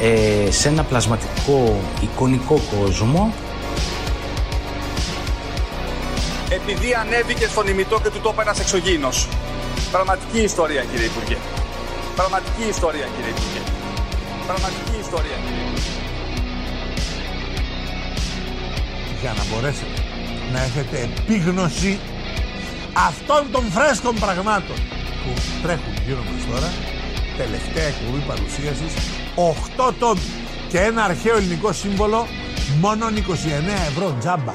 [0.00, 3.34] ε, σε ένα πλασματικό εικονικό κόσμο.
[6.48, 9.28] Επειδή ανέβηκε στον ημιτό και του το ένας εξωγήινος.
[9.90, 11.36] Πραγματική ιστορία κύριε Υπουργέ.
[12.16, 13.62] Πραγματική ιστορία κύριε Υπουργέ.
[14.46, 15.94] Πραγματική ιστορία κύριε Υπουργέ.
[19.20, 19.98] για να μπορέσετε
[20.52, 21.98] να έχετε επίγνωση
[23.08, 24.76] αυτών των φρέσκων πραγμάτων
[25.22, 25.30] που
[25.62, 26.70] τρέχουν γύρω μας τώρα
[27.36, 28.92] τελευταία εκπομπή παρουσίασης
[29.36, 30.20] 8 τόμοι
[30.68, 32.26] και ένα αρχαίο ελληνικό σύμβολο
[32.80, 33.10] μόνο 29
[33.88, 34.52] ευρώ τζάμπα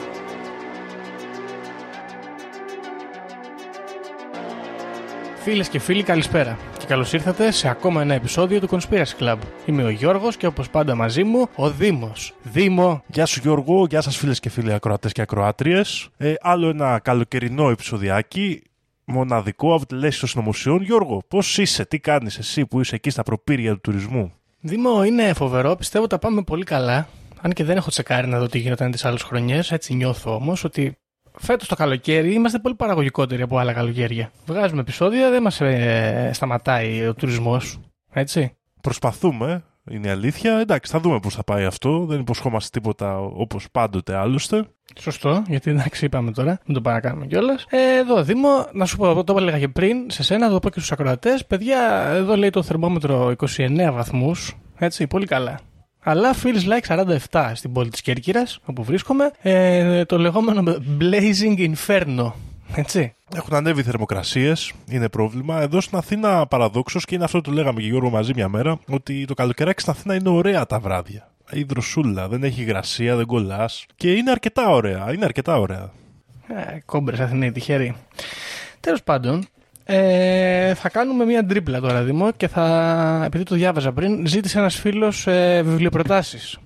[5.42, 6.58] Φίλες και φίλοι, καλησπέρα.
[6.78, 9.38] Και καλώς ήρθατε σε ακόμα ένα επεισόδιο του Conspiracy Club.
[9.66, 12.34] Είμαι ο Γιώργος και όπως πάντα μαζί μου ο Δήμος.
[12.42, 16.10] Δήμο, Γεια σου Γιώργο, γεια σας φίλες και φίλοι ακροατές και ακροάτριες.
[16.18, 18.62] Ε, άλλο ένα καλοκαιρινό επεισοδιάκι,
[19.06, 20.82] μοναδικό από τη λέση των συνωμοσιών.
[20.82, 25.34] Γιώργο, πώς είσαι, τι κάνεις εσύ που είσαι εκεί στα προπήρια του τουρισμού; Δήμο είναι
[25.34, 25.76] φοβερό.
[25.76, 27.08] Πιστεύω τα πάμε πολύ καλά.
[27.42, 29.72] Αν και δεν έχω τσεκάρει να δω τι γινόταν τις άλλες χρονιές.
[29.72, 30.98] Έτσι νιώθω όμως ότι
[31.38, 34.32] φέτος το καλοκαίρι είμαστε πολύ παραγωγικότεροι από άλλα καλοκαίρια.
[34.46, 37.80] Βγάζουμε επεισόδια, δεν μας ε, σταματάει ο τουρισμός.
[38.14, 38.54] Έτσι.
[38.82, 40.60] Προσπαθούμε, είναι η αλήθεια.
[40.60, 42.06] Εντάξει, θα δούμε πώς θα πάει αυτό.
[42.06, 44.66] Δεν υποσχόμαστε τίποτα όπως πάντοτε άλλωστε.
[45.00, 47.66] Σωστό, γιατί εντάξει, είπαμε τώρα, μην το παρακάνουμε κιόλας.
[47.70, 50.70] Ε, εδώ, Δήμο, να σου πω, το έλεγα και πριν σε σένα, να το πω
[50.70, 51.46] και στους ακροατές.
[51.46, 54.58] Παιδιά, εδώ λέει το θερμόμετρο 29 βαθμούς.
[54.78, 55.60] Έτσι, πολύ καλά.
[56.04, 59.32] Αλλά feels like 47 στην πόλη της Κέρκυρας, όπου βρίσκομαι.
[59.42, 62.32] Ε, το λεγόμενο Blazing Inferno.
[62.76, 63.14] Έτσι.
[63.36, 65.62] Έχουν ανέβει οι θερμοκρασίες, είναι πρόβλημα.
[65.62, 68.80] Εδώ στην Αθήνα, παραδόξως, και είναι αυτό που το λέγαμε και Γιώργο μαζί μια μέρα,
[68.90, 71.32] ότι το καλοκαιράκι στην Αθήνα είναι ωραία τα βράδια.
[71.52, 73.86] Η δροσούλα, δεν έχει υγρασία, δεν κολλάς.
[73.96, 75.14] Και είναι αρκετά ωραία.
[75.14, 75.92] Είναι αρκετά ωραία.
[76.48, 77.96] Ε, Κόμπρες Αθηναίοι, τυχεροί.
[78.80, 79.46] Τέλος πάντων,
[79.84, 84.76] ε, θα κάνουμε μία τρίπλα τώρα, Δήμο, και θα, επειδή το διάβαζα πριν, ζήτησε ένας
[84.76, 86.60] φίλος ε, βιβλιοπροτάσεις.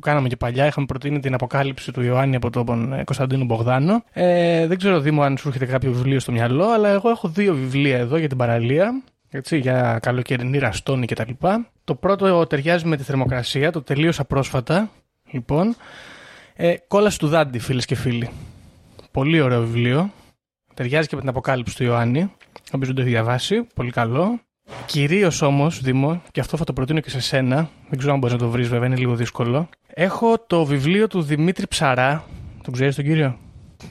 [0.00, 4.04] Που κάναμε και παλιά, είχαμε προτείνει την αποκάλυψη του Ιωάννη από τον ε, Κωνσταντίνο Μπογδάνο.
[4.12, 7.54] Ε, δεν ξέρω, Δήμο, αν σου έρχεται κάποιο βιβλίο στο μυαλό, αλλά εγώ έχω δύο
[7.54, 9.02] βιβλία εδώ για την παραλία.
[9.30, 11.30] Έτσι, για καλοκαιρινή ραστόνη κτλ.
[11.84, 14.90] Το πρώτο ταιριάζει με τη θερμοκρασία, το τελείωσα πρόσφατα.
[15.30, 15.76] Λοιπόν,
[16.54, 18.30] ε, κόλαση του Δάντη, φίλες και φίλοι.
[19.10, 20.10] Πολύ ωραίο βιβλίο.
[20.74, 22.32] Ταιριάζει και με την αποκάλυψη του Ιωάννη.
[22.72, 24.40] Όποιο δεν το έχεις διαβάσει, πολύ καλό.
[24.86, 28.34] Κυρίως όμως, Δήμο, και αυτό θα το προτείνω και σε σένα, δεν ξέρω αν μπορείς
[28.36, 29.68] να το βρεις, βέβαια, είναι λίγο δύσκολο.
[30.02, 32.24] Έχω το βιβλίο του Δημήτρη Ψαρά.
[32.62, 33.38] Τον ξέρεις τον κύριο;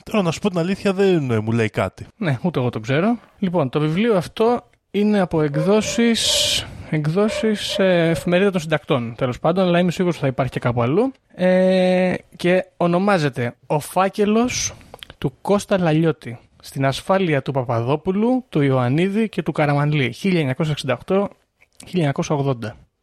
[0.04, 2.08] Τώρα να σου πω την αλήθεια, δεν ε, μου λέει κάτι.
[2.18, 3.18] Ναι, ούτε εγώ το ξέρω.
[3.40, 6.66] Λοιπόν, το βιβλίο αυτό είναι από εκδόσεις.
[6.90, 10.82] Εκδόσεις ε, εφημερίδα των συντακτών, τέλος πάντων, αλλά είμαι σίγουρος ότι θα υπάρχει και κάπου
[10.82, 11.12] αλλού.
[11.36, 14.74] Ε, και ονομάζεται Ο φάκελος
[15.18, 21.28] του Κώστα Λαλιώτη στην ασφάλεια του Παπαδόπουλου, του Ιωαννίδη και του Καραμανλή 1968-1980.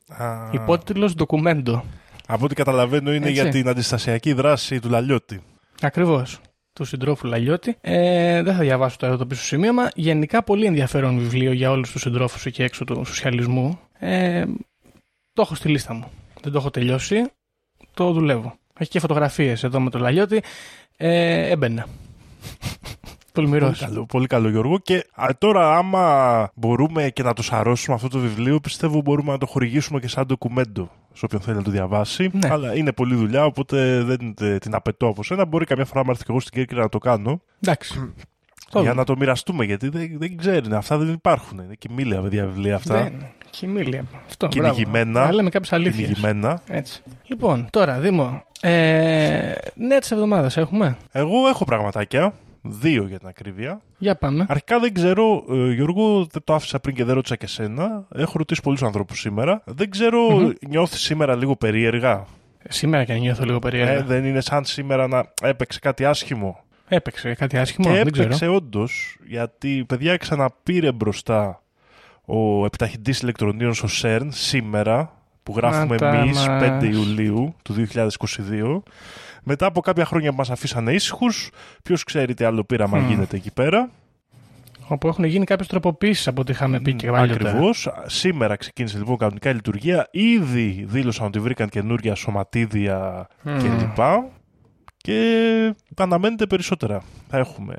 [0.08, 1.84] Α, Υπότιτλος ντοκουμέντο.
[2.26, 3.40] Από ό,τι καταλαβαίνω είναι Έτσι.
[3.42, 5.40] για την αντιστασιακή δράση του Λαλιώτη.
[5.80, 6.40] Ακριβώς.
[6.72, 7.76] Του συντρόφου Λαλιώτη.
[7.80, 9.90] Ε, δεν θα διαβάσω τώρα το πίσω σημείωμα.
[9.94, 13.78] Γενικά πολύ ενδιαφέρον βιβλίο για όλους τους συντρόφους εκεί έξω του σοσιαλισμού.
[13.98, 14.44] Ε,
[15.32, 16.10] το έχω στη λίστα μου.
[16.40, 17.24] Δεν το έχω τελειώσει.
[17.94, 18.54] Το δουλεύω.
[18.78, 20.42] Έχει και φωτογραφίες εδώ με το Λαλιώτη.
[20.96, 21.86] Ε, έμπαινα.
[23.32, 23.78] Πολύ Τολμηρός.
[23.78, 24.78] καλό, πολύ καλό Γιώργο.
[24.78, 29.38] Και α, τώρα άμα μπορούμε και να το σαρώσουμε αυτό το βιβλίο, πιστεύω μπορούμε να
[29.38, 32.30] το χορηγήσουμε και σαν ντοκουμέντο σε όποιον θέλει να το διαβάσει.
[32.32, 32.48] Ναι.
[32.50, 35.44] Αλλά είναι πολλή δουλειά, οπότε δεν ε, την απαιτώ από σένα.
[35.44, 37.40] Μπορεί καμιά φορά να έρθει και εγώ στην Κέρκυρα να το κάνω.
[37.60, 38.12] Εντάξει.
[38.82, 40.72] για να το μοιραστούμε, γιατί δεν, δεν ξέρει.
[40.72, 41.58] Αυτά δεν υπάρχουν.
[41.58, 43.02] Είναι κοιμήλια παιδιά βιβλία αυτά.
[43.02, 43.12] Δεν.
[43.54, 44.04] Χιμήλια.
[44.26, 44.48] Αυτό.
[44.56, 44.74] μπράβο.
[44.74, 45.24] Κυνηγημένα.
[45.24, 46.08] Να λέμε κάποιες αλήθειες.
[46.08, 46.62] Κυνηγημένα.
[46.68, 47.02] Έτσι.
[47.26, 48.42] Λοιπόν, τώρα, Δήμο.
[48.60, 50.96] Ε, νέα της εβδομάδας έχουμε.
[51.12, 52.32] Εγώ έχω πραγματάκια.
[52.70, 53.80] Δύο για την ακρίβεια.
[53.98, 54.46] Για πάμε.
[54.48, 58.06] Αρχικά δεν ξέρω, ε, Γιώργο, δεν το άφησα πριν και δεν ρώτησα και σένα.
[58.14, 59.62] Έχω ρωτήσει πολλούς ανθρώπους σήμερα.
[59.64, 60.18] Δεν ξέρω,
[60.68, 62.26] νιώθεις σήμερα λίγο περίεργα;
[62.68, 63.92] Σήμερα και αν νιώθω λίγο περίεργα.
[63.92, 67.88] Ε, δεν είναι σαν σήμερα να έπαιξε κάτι άσχημο; Έπαιξε κάτι άσχημο.
[67.88, 68.26] και δεν ξέρω.
[68.26, 71.62] έπαιξε όντως, γιατί παιδιά ξαναπήρε μπροστά
[72.24, 76.80] ο επιταχυντή ηλεκτρονίων στο ΣΕΡΝ σήμερα, που γράφουμε Να τα εμείς μας.
[76.80, 78.82] 5 Ιουλίου του 2022.
[79.48, 81.50] Μετά από κάποια χρόνια που μας αφήσανε ήσυχους,
[81.82, 83.08] ποιος ξέρει τι άλλο πείραμα Μμμ.
[83.08, 83.90] γίνεται εκεί πέρα.
[84.88, 87.50] Όπου έχουν γίνει κάποιες τροποποίησεις από ό,τι είχαμε πει και παλιότερα.
[87.50, 87.88] Ακριβώς.
[88.06, 90.08] Σήμερα ξεκίνησε λοιπόν κανονικά η λειτουργία.
[90.10, 93.98] Ήδη δήλωσαν ότι βρήκαν καινούργια σωματίδια κλπ.
[94.96, 97.02] Και αναμένεται περισσότερα.
[97.28, 97.76] Θα έχουμε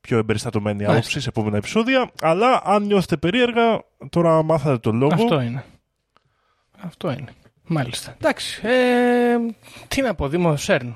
[0.00, 0.98] πιο εμπεριστατωμένη Μάλιστα.
[0.98, 2.10] άποψη σε επόμενα επεισόδια.
[2.22, 5.14] Αλλά αν νιώθετε περίεργα, τώρα μάθατε το λόγο.
[5.14, 5.64] Αυτό είναι.
[6.80, 7.28] Αυτό είναι.
[7.66, 8.14] Μάλιστα.
[8.20, 8.60] Εντάξει.
[8.66, 9.36] Ε,
[9.88, 10.94] τι να πω, Δήμο Σέρν.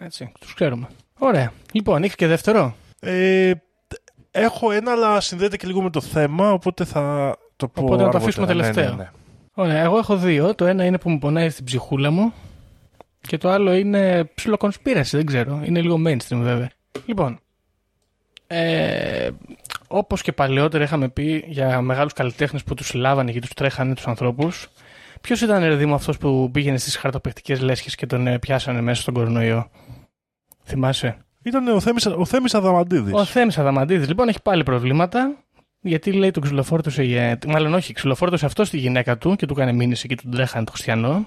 [0.00, 0.88] Έτσι, τους ξέρουμε.
[1.18, 1.52] Ωραία.
[1.72, 2.74] Λοιπόν, έχει και δεύτερο.
[3.00, 3.52] Ε,
[4.30, 7.82] έχω ένα, αλλά συνδέεται και λίγο με το θέμα, οπότε θα το πω.
[7.82, 8.22] Οπότε να το αργότερα.
[8.24, 8.90] αφήσουμε Ναι, τελευταίο.
[8.90, 9.10] ναι, ναι.
[9.54, 10.54] Ωραία, εγώ έχω δύο.
[10.54, 12.32] Το ένα είναι που μου πονάει στην ψυχούλα μου
[13.20, 15.60] και το άλλο είναι ψιλοκονспίραση, δεν ξέρω.
[15.64, 16.70] Είναι λίγο mainstream βέβαια.
[17.06, 17.40] Λοιπόν,
[18.52, 19.30] ε,
[19.88, 24.06] όπως και παλαιότερα είχαμε πει για μεγάλους καλλιτέχνες που τους λάβανε και τους τρέχανε τους
[24.06, 24.68] ανθρώπους,
[25.20, 29.00] ποιος ήταν ρε Δήμο αυτός που πήγαινε στις χαρτοπαιχτικές λέσχες και τον ε, πιάσανε μέσα
[29.00, 29.70] στον κορονοϊό;
[30.70, 33.12] Θυμάσαι; Ήταν ο Θέμης, ο Θέμης Αδαμαντίδης.
[33.14, 35.34] Ο Θέμης Αδαμαντίδης λοιπόν έχει πάλι προβλήματα
[35.80, 39.72] γιατί λέει τον ξυλοφόρτωσε, για- μάλλον όχι, ξυλοφόρτωσε αυτός στη γυναίκα του και του έκανε
[39.72, 41.26] μήνυση και του τρέχανε το χριστιανό.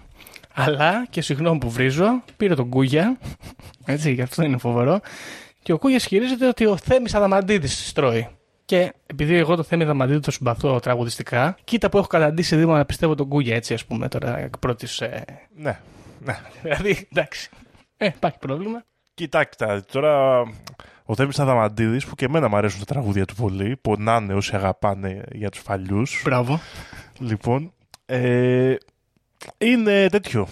[0.53, 3.17] Αλλά και συγγνώμη που βρίζω, πήρε τον Κούγια.
[3.85, 4.99] Έτσι, γι' αυτό είναι φοβερό.
[5.63, 8.27] Και ο Κούγιας χειρίζεται ότι ο Θέμης Αδαμαντίδης στρώει.
[8.65, 12.85] Και επειδή εγώ το Θέμη Αδαμαντίδη το συμπαθώ τραγουδιστικά, κοίτα που έχω καταντήσει δήμα να
[12.85, 15.01] πιστεύω τον Κούγια έτσι, ας πούμε, τώρα εκ πρώτης.
[15.01, 15.23] Ε,
[15.55, 15.79] Ναι,
[16.19, 16.37] ναι.
[16.63, 17.49] δηλαδή, εντάξει.
[17.97, 18.83] Ε, υπάρχει πρόβλημα.
[19.15, 20.41] Κοιτάξτε, τώρα
[21.05, 25.23] ο Θέμης Αδαμαντίδης που και εμένα μου αρέσουν τα τραγούδια του πολύ, πονάνε όσοι αγαπάνε
[25.31, 26.21] για τους παλιούς.
[26.23, 26.59] Μπράβο.
[27.19, 27.73] Λοιπόν,
[28.05, 28.75] ε,
[29.57, 30.47] είναι τέτοιο.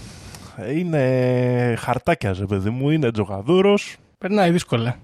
[0.74, 3.98] Είναι χαρτάκια, ρε παιδί μου, είναι τζογαδούρος.
[4.18, 4.98] Περνάει δύσκολα.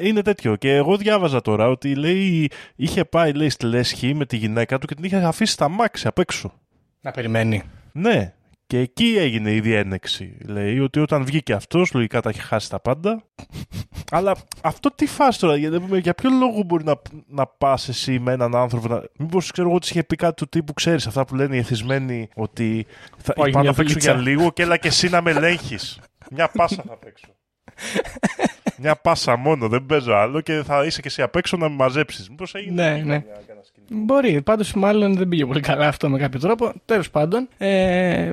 [0.00, 0.56] Είναι τέτοιο.
[0.56, 4.86] Και εγώ διάβαζα τώρα ότι λέει, είχε πάει λέει, στη Λέσχη με τη γυναίκα του
[4.86, 6.52] και την είχε αφήσει στα μάξι απ' έξω.
[7.00, 7.62] Να περιμένει.
[7.92, 8.32] Ναι.
[8.68, 10.36] Και εκεί έγινε η διένεξη.
[10.46, 13.22] Λέει ότι όταν βγήκε αυτός, λογικά τα έχει χάσει τα πάντα.
[14.10, 16.94] Αλλά αυτό τι φας τώρα, για, για ποιο λόγο μπορεί να,
[17.28, 18.88] να πας εσύ με έναν άνθρωπο.
[18.88, 19.02] Να...
[19.18, 22.28] Μήπως ξέρω εγώ τη είχε πει κάτι του τύπου, ξέρεις αυτά που λένε οι εθισμένοι,
[22.34, 22.86] ότι
[23.18, 24.12] θα Πάει πάω μια να παίξω δουλίτσα.
[24.12, 26.00] για λίγο και έλα και εσύ να με ελέγχεις.
[26.30, 27.26] Μια πάσα θα παίξω.
[28.80, 31.74] Μια πάσα μόνο, δεν παίζω άλλο και θα είσαι και εσύ απ' έξω να με
[31.74, 32.28] μαζέψεις.
[32.30, 32.82] Μήπως έγινε.
[32.82, 33.18] Ναι, εκεί ναι.
[33.18, 33.94] καμιά- κανένα σκηνικό.
[34.04, 34.42] Μπορεί.
[34.42, 36.72] Πάντως, μάλλον δεν πήγε πολύ καλά αυτό με κάποιο τρόπο.
[36.84, 38.32] Τέλος πάντων, ε,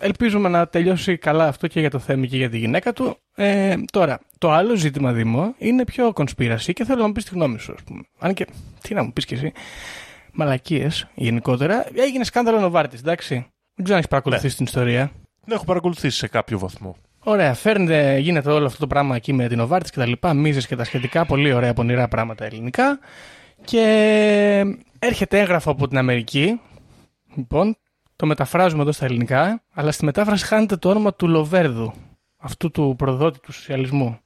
[0.00, 3.16] ελπίζουμε να τελειώσει καλά αυτό και για το Θέμη και για τη γυναίκα του.
[3.34, 7.34] Ε, τώρα, το άλλο ζήτημα, Δήμο, είναι πιο κονспίραση και θέλω να μου πεις τη
[7.34, 8.02] γνώμη σου, ας πούμε.
[8.18, 8.46] Αν και,
[8.80, 9.52] τι να μου πεις κι εσύ.
[10.32, 11.86] Μαλακίες γενικότερα.
[11.94, 13.34] Έγινε σκάνδαλο Νοβάρτης, εντάξει.
[13.74, 15.10] Δεν ξέρω αν έχεις παρακολουθήσει την ιστορία.
[15.46, 16.96] Ναι, έχω παρακολουθήσει σε κάποιο βαθμό.
[17.24, 20.66] Ωραία, φέρνετε, γίνεται όλο αυτό το πράγμα εκεί με την Οβάρτη και τα λοιπά, μίζες
[20.66, 22.98] και τα σχετικά, πολύ ωραία πονηρά πράγματα ελληνικά.
[23.64, 26.60] Και έρχεται έγγραφο από την Αμερική,
[27.34, 27.76] λοιπόν,
[28.22, 31.92] το μεταφράζουμε εδώ στα ελληνικά, αλλά στη μετάφραση χάνεται το όνομα του Λοβέρδου,
[32.36, 34.18] αυτού του προδότη του σοσιαλισμού.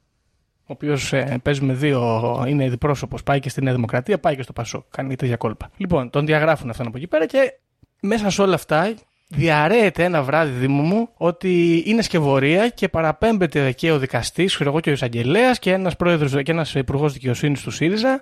[0.59, 1.13] Ο οποίος
[1.43, 4.85] παίζει με δύο, είναι διπρόσωπο, πάει και στη Νέα Δημοκρατία, πάει και στο Πασό.
[4.91, 5.71] Κάνει τέτοια κόλπα.
[5.77, 7.53] Λοιπόν, τον διαγράφουν αυτόν από εκεί πέρα και
[8.01, 8.95] μέσα σε όλα αυτά
[9.29, 14.81] διαρρέεται ένα βράδυ Δήμο μου ότι είναι σκευωρία και παραπέμπεται και ο δικαστής, ξέρω εγώ
[14.81, 18.21] και ο εισαγγελέας και ένας πρόεδρος και ένας υπουργός δικαιοσύνης του ΣΥΡΙΖΑ.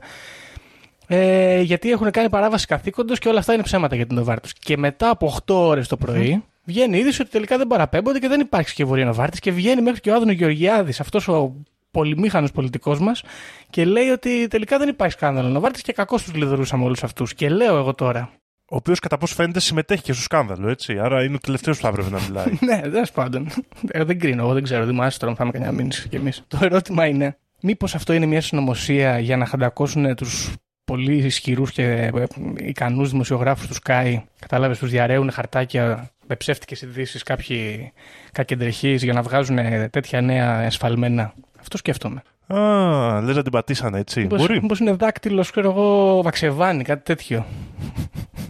[1.06, 4.52] Ε, γιατί έχουν κάνει παράβαση καθήκοντος και όλα αυτά είναι ψέματα για την Νοβάρτης.
[4.52, 8.28] Και μετά από 8 ώρες το πρωί βγαίνει η είδηση ότι τελικά δεν παραπέμπονται και
[8.28, 11.54] δεν υπάρχει σκευωρία Νοβάρτης και βγαίνει μέχρι και ο Άδωνο Γεωργιάδης, αυτός ο
[11.90, 13.22] πολυμήχανος πολιτικός μας,
[13.70, 17.34] και λέει ότι τελικά δεν υπάρχει σκάνδαλο Νοβάρτης και κακώ τους λιδωρούσαμε όλους αυτούς.
[17.34, 18.30] Και λέω εγώ τώρα,
[18.68, 20.98] Ο οποίος κατά πώ φαίνεται συμμετέχει και στο σκάνδαλο, έτσι.
[20.98, 22.46] Άρα είναι ο τελευταίος που θα έπρεπε να μιλάει.
[22.66, 23.48] ναι, τέλος πάντων.
[23.88, 24.84] Ε, δεν κρίνω, εγώ δεν ξέρω.
[24.84, 26.44] Δημάσιο τώρα, θα με κανένα μήνυση κι εμείς.
[26.48, 30.52] Το ερώτημα είναι, μήπως αυτό είναι μια συνωμοσία για να χαντακώσουν τους
[30.84, 31.82] πολύ ισχυρούς και
[32.14, 32.24] ε,
[32.56, 34.16] ικανούς δημοσιογράφους τους Sky.
[34.38, 37.92] Κατάλαβες, τους διαρρέουν χαρτάκια με ψεύτικες ειδήσεις κάποιοι
[38.32, 41.34] κακεντρεχεί για να βγάζουν ε, τέτοια νέα εσφαλμένα.
[41.60, 42.22] Αυτό σκέφτομαι.
[42.46, 44.20] Α, λες να την πατήσανε έτσι.
[44.20, 44.60] Μήπως, Μπορεί.
[44.60, 47.46] μήπως είναι δάκτυλος, ξέρω εγώ, βαξεβάνι, κάτι τέτοιο.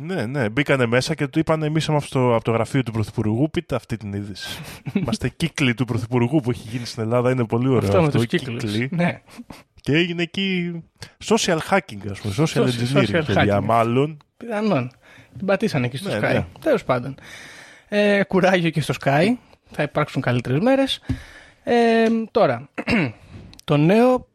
[0.01, 0.49] Ναι, ναι.
[0.49, 3.97] Μπήκανε μέσα και του είπαν εμείς από το, από το γραφείο του Πρωθυπουργού, πείτε αυτή
[3.97, 4.59] την είδηση.
[4.93, 7.31] Είμαστε κύκλοι του Πρωθυπουργού που έχει γίνει στην Ελλάδα.
[7.31, 8.03] Είναι πολύ ωραίο αυτό αυτό.
[8.03, 8.63] με τους κύκλους.
[8.63, 8.89] κύκλοι.
[8.93, 9.21] Ναι.
[9.85, 10.83] Και έγινε εκεί
[11.25, 12.35] social hacking, ας πούμε.
[12.37, 13.59] Social Social- engineering, social παιδιά.
[13.59, 13.65] hacking.
[13.65, 14.17] Μάλλον.
[14.37, 14.91] Πιθανόν.
[15.39, 16.21] Την πατήσανε εκεί στο Ναι, Sky.
[16.33, 16.47] ναι.
[16.61, 17.15] Τέλος πάντων.
[17.89, 19.27] Ε, κουράγιο και στο Sky.
[19.71, 21.01] Θα υπάρξουν καλύτερες μέρες.
[21.65, 22.69] Ε, τώρα,
[23.65, 24.29] το νέο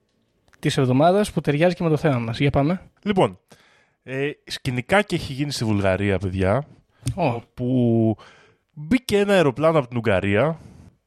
[0.59, 2.39] της εβδομάδας που ταιριάζει και με το θέμα μας.
[2.39, 2.81] Για πάμε.
[3.03, 3.39] Λοιπόν,
[4.03, 6.65] ε, σκηνικά και έχει γίνει στη Βουλγαρία, παιδιά.
[7.15, 8.15] Ω, που
[8.73, 10.59] μπήκε ένα αεροπλάνο από την Ουγγαρία,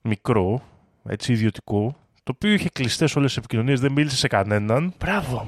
[0.02, 0.62] μικρό,
[1.04, 4.94] έτσι ιδιωτικό, το οποίο είχε κλειστές όλες τις επικοινωνίες, δεν μίλησε σε κανέναν.
[4.98, 5.46] μπράβο.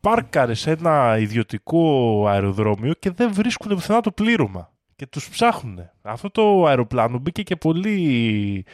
[0.00, 4.70] Πάρκαρες σε ένα ιδιωτικό αεροδρόμιο και δεν βρίσκουν πουθενά το πλήρωμα.
[4.96, 5.78] Και τους ψάχνουν.
[6.02, 8.64] Αυτό το αεροπλάνο μπήκε και πολύ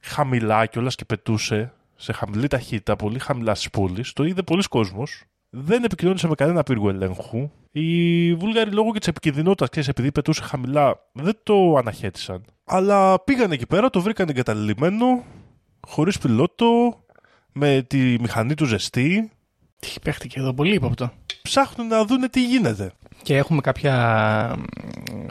[0.00, 4.12] χαμηλά κιόλας και πετούσε σε χαμηλή ταχύτητα, πολύ χαμηλά στις πόλεις.
[4.12, 5.24] Το είδε πολλοί κόσμος.
[5.50, 7.50] δεν επικοινώνησε με κανένα πύργο ελέγχου.
[7.70, 12.44] Οι Βούλγαροι λόγω και της επικινδυνότητας, ξέρεις, επειδή πετούσε χαμηλά, δεν το αναχέτησαν.
[12.64, 15.24] Αλλά πήγαν εκεί πέρα, το βρήκαν εγκαταλειμμένο,
[15.86, 17.00] χωρίς πιλότο,
[17.52, 19.30] με τη μηχανή του ζεστή.
[19.78, 21.12] Τι παίχτηκε εδώ πολύ ύποπτο.
[21.42, 22.92] Ψάχνουν να δούνε τι γίνεται.
[23.22, 23.94] Και έχουμε κάποια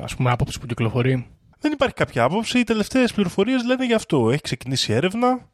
[0.02, 1.28] ας πούμε άποψη που κυκλοφορεί.
[1.60, 2.60] Δεν υπάρχει κάποια άποψη.
[2.60, 4.30] Οι τελευταίες πληροφορίες λένε γι' αυτό.
[4.30, 5.50] Έχει ξεκινήσει έρευνα.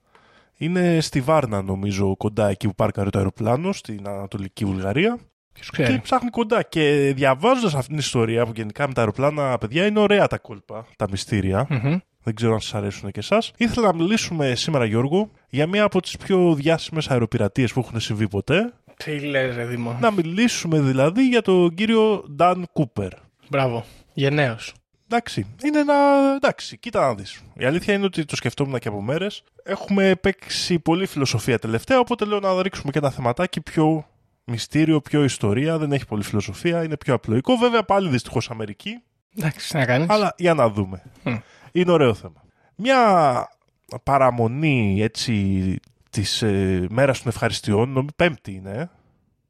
[0.58, 5.20] Είναι στη Βάρνα, νομίζω, κοντά εκεί που πάρκαρε το αεροπλάνο, στην Ανατολική Βουλγαρία.
[5.54, 6.64] Ποιος ξέρει; Και ψάχνει κοντά.
[6.64, 10.86] Και διαβάζοντας αυτήν την ιστορία που γενικά με τα αεροπλάνα, παιδιά, είναι ωραία τα κόλπα,
[10.96, 11.68] τα μυστήρια.
[11.70, 11.98] Μμμ.
[12.24, 13.52] Δεν ξέρω αν σας αρέσουν και εσάς.
[13.58, 18.28] Ήθελα να μιλήσουμε σήμερα, Γιώργο, για μία από τις πιο διάσημες αεροπειρατείες που έχουν συμβεί
[18.28, 18.74] ποτέ.
[19.04, 19.98] Τι λες ρε Δήμο.
[20.02, 23.12] Να μιλήσουμε δηλαδή για τον κύριο Νταν Κούπερ.
[23.50, 23.86] Μπράβο.
[24.14, 24.74] Γενναίος.
[25.08, 25.94] Εντάξει, είναι ένα.
[26.36, 27.42] Εντάξει, κοίτα να δεις.
[27.58, 29.44] Η αλήθεια είναι ότι το σκεφτόμουν και από μέρες.
[29.64, 34.06] Έχουμε παίξει πολύ φιλοσοφία τελευταία, οπότε λέω να ρίξουμε και ένα θεματάκι πιο
[34.44, 35.78] μυστήριο, πιο ιστορία.
[35.78, 37.56] Δεν έχει πολύ φιλοσοφία, είναι πιο απλοϊκό.
[37.58, 39.02] Βέβαια, πάλι δυστυχώς Αμερική,
[39.38, 40.10] Εντάξει, να κάνεις.
[40.10, 41.02] αλλά για να δούμε.
[41.24, 41.36] Μμ.
[41.72, 42.44] Είναι ωραίο θέμα.
[42.76, 42.98] Μια
[44.04, 45.76] παραμονή έτσι
[46.10, 48.90] της ε, μέρας των ευχαριστιών, νομίζω πέμπτη είναι,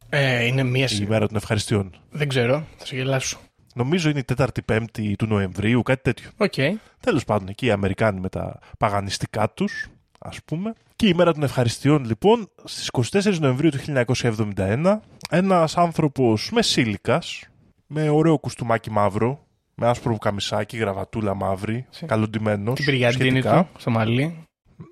[0.10, 1.06] ε, Ε, είναι μία η σι...
[1.06, 1.96] μέρα των ευχαριστιών.
[2.10, 2.64] Δεν ξέρω.
[2.78, 3.40] Θα σε γελάσω.
[3.74, 6.30] Νομίζω είναι η τέταρτη πέμπτη του Νοεμβρίου, κάτι τέτοιο.
[6.38, 6.54] Οκ.
[7.00, 10.74] Τέλος πάντων, εκεί οι Αμερικάνοι με τα παγανιστικά τους, ας πούμε.
[10.96, 15.00] Και η μέρα των ευχαριστιών, λοιπόν, στις 24 Νοεμβρίου του 1971,
[15.30, 17.44] ένας άνθρωπος μεσήλικας,
[17.88, 19.46] με ωραίο κουστούμάκι μαύρο,
[19.82, 23.64] με άσπρο καμισάκι, γραβατούλα μαύρη, Σε- καλοντημένος, Την πυριαντίνη σχετικά.
[23.74, 24.44] του στο μαλλί.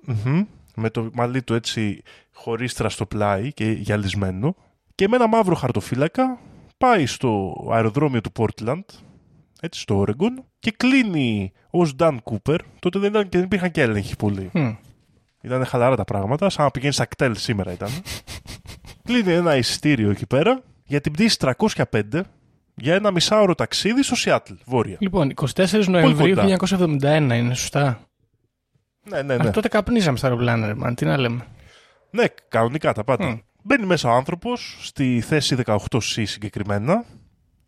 [0.06, 0.44] Μμμ.
[0.74, 4.54] με το μαλλί του έτσι χωρίστρα στο πλάι και γυαλισμένο.
[4.94, 6.38] Και με ένα μαύρο χαρτοφύλακα
[6.78, 8.80] πάει στο αεροδρόμιο του Portland,
[9.60, 12.58] έτσι στο Oregon, και κλείνει ως Dan Cooper.
[12.78, 14.50] Τότε δεν, ήταν, και δεν υπήρχαν και έλεγχοι πολύ.
[14.52, 14.70] Μμ.
[15.42, 17.88] Ήταν χαλαρά τα πράγματα, σαν να πηγαίνεις στα κτέλ σήμερα ήταν.
[19.06, 22.20] κλείνει ένα εισιτήριο εκεί πέρα για την πτήση 305
[22.80, 24.96] για ένα μισάωρο ταξίδι στο Σιάτλ, βόρεια.
[25.00, 26.56] Λοιπόν, 24 Νοεμβρίου κοντά;
[27.30, 28.00] 1971 είναι σωστά;
[29.08, 29.50] Ναι, ναι, Α, ναι.
[29.50, 30.92] τότε καπνίζαμε στα αεροπλάνα, ρε, man.
[30.96, 31.46] Τι να λέμε.
[32.10, 33.26] Ναι, κανονικά τα πάντα.
[33.26, 33.38] Μμ.
[33.62, 37.04] Μπαίνει μέσα ο άνθρωπος στη θέση 18C συγκεκριμένα.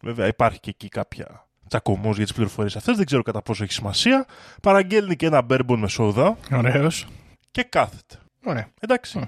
[0.02, 2.96] Βέβαια, υπάρχει και εκεί κάποια τσακωμός για τις πληροφορίες αυτές.
[2.96, 4.26] Δεν ξέρω κατά πόσο έχει σημασία.
[4.62, 7.06] Παραγγέλνει και ένα μπέρμπον με σόδα Ωραίος.
[7.50, 8.16] και κάθεται.
[8.44, 8.68] Ωραία.
[8.80, 9.18] Εντάξει.
[9.18, 9.22] Μμ.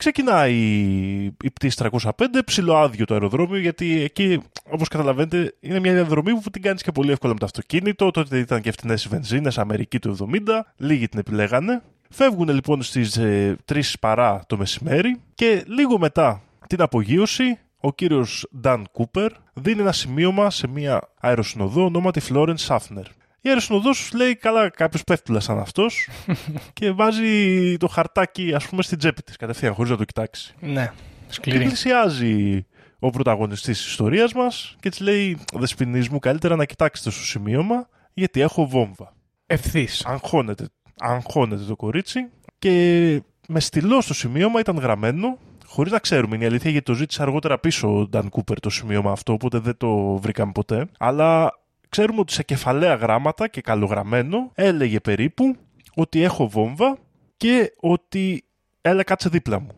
[0.00, 2.10] Ξεκινάει η, η πτήση 305,
[2.44, 4.40] ψιλοάδιο το αεροδρόμιο, γιατί εκεί,
[4.70, 8.10] όπως καταλαβαίνετε, είναι μια διαδρομή που την κάνεις και πολύ εύκολα με το αυτοκίνητο.
[8.10, 10.38] Τότε ήταν και φτηνές οι βενζίνες, Αμερική του 70,
[10.76, 11.82] λίγοι την επιλέγανε.
[12.10, 18.46] Φεύγουν λοιπόν στις ε, 3 παρά το μεσημέρι και λίγο μετά την απογείωση, ο κύριος
[18.60, 23.06] Νταν Κούπερ δίνει ένα σημείωμα σε μια αεροσυνοδό ονόματι Florence Σάφνερ.
[23.40, 26.08] Η αεροσυνοδό λέει καλά, κάποιος πέφτουλας σαν αυτός
[26.72, 30.54] και βάζει το χαρτάκι, ας πούμε, στην τσέπη της κατευθείαν, χωρίς να το κοιτάξει.
[30.60, 30.92] Ναι.
[31.26, 31.64] Και Σκληρή.
[31.64, 32.66] πλησιάζει
[32.98, 37.88] ο πρωταγωνιστής της ιστορίας μας και της λέει «Δεσποινής μου, καλύτερα να κοιτάξετε στο σημείωμα
[38.12, 39.14] γιατί έχω βόμβα».
[39.46, 40.04] Ευθύς.
[40.06, 40.68] Αγχώνεται,
[40.98, 42.28] αγχώνεται το κορίτσι
[42.58, 45.38] και με στυλό στο σημείωμα ήταν γραμμένο
[45.70, 48.70] χωρίς να ξέρουμε, είναι η αλήθεια γιατί το ζήτησε αργότερα πίσω ο Νταν Κούπερ το
[48.70, 50.86] σημείωμα αυτό, οπότε δεν το βρήκαμε ποτέ.
[50.98, 51.59] Αλλά
[51.90, 55.56] ξέρουμε ότι σε κεφαλαία γράμματα και καλογραμμένο έλεγε περίπου
[55.94, 56.98] ότι έχω βόμβα
[57.36, 58.44] και ότι
[58.80, 59.70] έλα κάτσε δίπλα μου.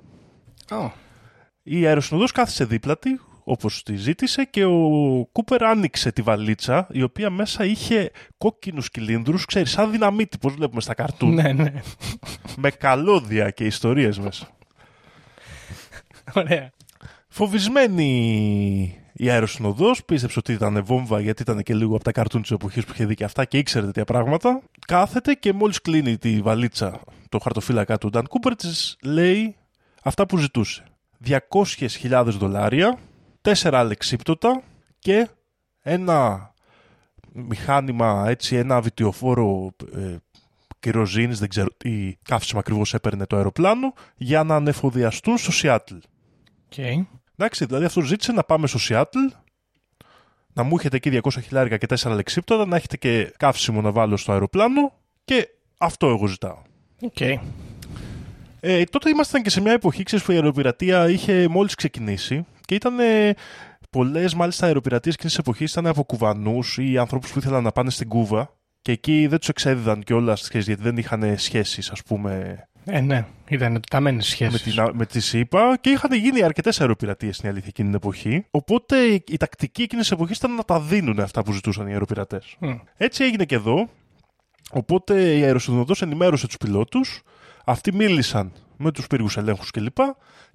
[0.69, 0.90] Oh.
[1.62, 3.11] Η αεροσυνοδός κάθισε δίπλα τη,
[3.45, 4.78] όπως τη ζήτησε, και ο
[5.33, 10.81] Κούπερ άνοιξε τη βαλίτσα, η οποία μέσα είχε κόκκινους κυλίνδρους, ξέρεις, σαν δυναμίτη, πώς βλέπουμε
[10.81, 11.73] στα καρτούν, Ναι, ναι.
[12.57, 14.49] με καλώδια και ιστορίες μέσα.
[16.35, 16.71] Ωραία.
[17.35, 22.51] Φοβισμένη η αεροσυνοδός, πίστεψε ότι ήταν βόμβα γιατί ήταν και λίγο από τα καρτούν της
[22.51, 24.62] εποχής που είχε δει και αυτά και ήξερε τέτοια πράγματα.
[24.87, 29.57] Κάθεται και μόλις κλείνει τη βαλίτσα το χαρτοφύλακα του Νταν Κούπερ της λέει
[30.03, 30.85] αυτά που ζητούσε.
[31.27, 32.99] 200.000 δολάρια,
[33.43, 34.62] 4 αλεξίπτωτα
[34.99, 35.29] και
[35.83, 36.51] ένα
[37.33, 40.17] μηχάνημα, έτσι, ένα βιτιοφόρο ε,
[40.81, 45.95] κυροζίνης, δεν ξέρω τι καύσιμο ακριβώς έπαιρνε το αεροπλάνο, για να ανεφοδιαστούν στο Σιάτλ.
[46.71, 47.05] Okay.
[47.43, 49.19] Εντάξει, δηλαδή αυτός ζήτησε να πάμε στο Σιάτλ,
[50.53, 54.17] να μου έχετε εκεί 200 χιλιάρικα και 4 αλεξίπτωτα, να έχετε και καύσιμο να βάλω
[54.17, 54.93] στο αεροπλάνο
[55.25, 56.63] και αυτό εγώ ζητάω.
[57.15, 57.35] Okay.
[58.61, 62.75] Ε, τότε ήμασταν και σε μια εποχή ξέρεις, που η αεροπειρατεία είχε μόλις ξεκινήσει και
[62.75, 63.35] ήταν ε,
[63.91, 67.91] πολλές μάλιστα αεροπειρατείες εκείνης της εποχής ήταν από κουβανούς ή ανθρώπους που ήθελαν να πάνε
[67.91, 73.01] στην Κούβα και εκεί δεν τους εξέδιδαν κιόλας γιατί δεν είχαν σχέσεις, ας πούμε, Ε,
[73.01, 73.27] ναι.
[73.49, 74.62] Ήταν ταμένες με, σχέσεις.
[74.75, 78.47] την, με τη ΣΥΠΑ και είχαν γίνει αρκετές αεροπειρατείες στην αλήθεια εκείνη την εποχή.
[78.51, 81.93] Οπότε η, η τακτική εκείνης της εποχής ήταν να τα δίνουν αυτά που ζητούσαν οι
[81.93, 82.57] αεροπειρατές.
[82.59, 82.75] Μμ.
[82.97, 83.89] Έτσι έγινε και εδώ.
[84.71, 87.23] Οπότε η αεροσυνοδός ενημέρωσε τους πιλότους,
[87.65, 89.97] αυτοί μίλησαν με τους πύργους ελέγχους κλπ.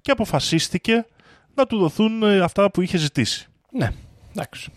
[0.00, 1.06] Και αποφασίστηκε
[1.54, 3.46] να του δοθούν ε, αυτά που είχε ζητήσει.
[3.72, 3.88] Ναι,
[4.30, 4.70] εντάξει.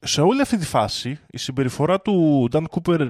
[0.00, 3.08] Σε όλη αυτή τη φάση, η συμπεριφορά του Νταν Κούπερ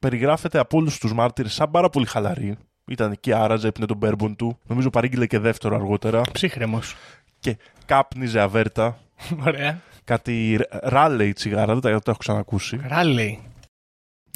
[0.00, 2.56] περιγράφεται από όλους τους μάρτυρες σαν πάρα πολύ χαλαρή.
[2.86, 4.58] Ήταν εκεί, άραζε, έπινε τον μπέρμπον του.
[4.66, 6.20] Νομίζω παρήγγειλε και δεύτερο αργότερα.
[6.32, 6.94] Ψύχρεμος.
[7.38, 7.56] Και
[7.86, 8.98] κάπνιζε αβέρτα.
[9.46, 9.80] Ωραία.
[10.04, 12.80] Κάτι ράλεϊ τσιγάρα, δεν τα, δεν τα έχω ξανακούσει.
[12.82, 13.42] Ράλεϊ.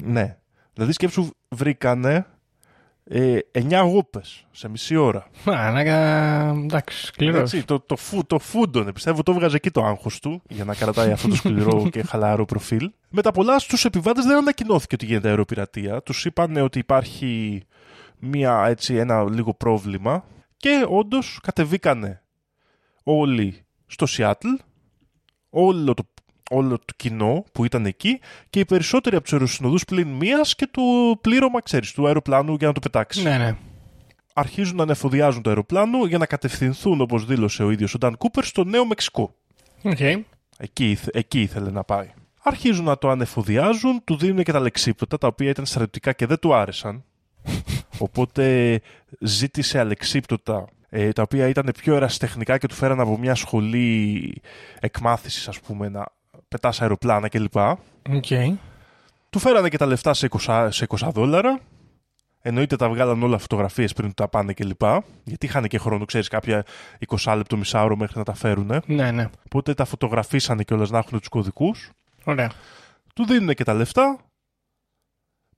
[0.03, 0.37] Ναι.
[0.73, 2.25] Δηλαδή σκέψου βρήκανε
[3.03, 5.27] ε, 9 γούπες σε μισή ώρα.
[5.45, 7.53] Μα, να εντάξει, σκληρός.
[7.53, 8.91] Έτσι, το, το, φου, το φούντωνε.
[8.91, 12.45] Πιστεύω το βγάζε εκεί το άγχος του για να κρατάει αυτό το σκληρό και χαλαρό
[12.45, 12.91] προφίλ.
[13.09, 16.01] Με τα πολλά στους επιβάτες δεν ανακοινώθηκε ότι γίνεται αεροπειρατεία.
[16.01, 17.63] Τους είπαν ότι υπάρχει
[18.19, 20.23] μια, έτσι, ένα λίγο πρόβλημα
[20.57, 22.23] και όντως κατεβήκανε
[23.03, 24.47] όλοι στο Σιάτλ.
[25.49, 26.03] Όλο το,
[26.53, 28.19] όλο το κοινό που ήταν εκεί
[28.49, 30.81] και οι περισσότεροι από τους αεροσυνοδούς πλην μίας και το
[31.21, 33.55] πλήρωμα, ξέρεις, του αεροπλάνου για να το πετάξεις Ναι, ναι.
[34.33, 38.43] αρχίζουν να ανεφοδιάζουν το αεροπλάνο για να κατευθυνθούν, όπως δήλωσε ο ίδιος ο Νταν Κούπερ,
[38.43, 39.35] στο Νέο Μεξικό.
[39.83, 39.99] Οκ.
[40.57, 42.09] Εκεί, ήθε- εκεί ήθελε να πάει.
[42.43, 46.39] Αρχίζουν να το ανεφοδιάζουν, του δίνουν και τα αλεξίπτωτα, τα οποία ήταν στρατιωτικά και δεν
[46.39, 47.03] του άρεσαν.
[47.97, 48.79] Οπότε
[49.19, 54.41] ζήτησε αλεξίπτωτα, ε, τα οποία ήταν πιο ερασιτεχνικά και του φέραν από μια σχολή
[54.79, 56.05] εκμάθησης, ας πούμε, να
[56.53, 57.55] πετάς αεροπλάνα κλπ.
[58.09, 58.25] Οκ.
[59.29, 61.59] Του φέρανε και τα λεφτά σε 20, σε 20 δόλαρα.
[62.41, 64.81] Εννοείται τα βγάλαν όλα φωτογραφίες πριν τα πάνε κλπ.
[65.23, 66.65] Γιατί είχαν και χρόνο, ξέρεις, κάποια
[67.07, 68.81] 20 λεπτό μισάωρο μέχρι να τα φέρουν.
[68.85, 69.29] Ναι, ναι.
[69.45, 71.89] Οπότε τα φωτογραφίσανε κιόλας να έχουν τους κωδικούς.
[72.23, 72.51] Ωραία.
[73.15, 74.19] Του δίνουν και τα λεφτά.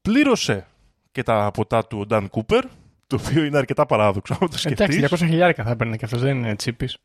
[0.02, 0.68] Πλήρωσε
[1.12, 2.66] και τα ποτά του ο Νταν Κούπερ.
[3.08, 5.26] Το οποίο είναι αρκετά παράδοξο, αν το Εντάξει, σκεφτείς.
[5.26, 6.98] 200 χιλιάρικα θα έπαιρνε και αυτός δεν είναι τσίπης.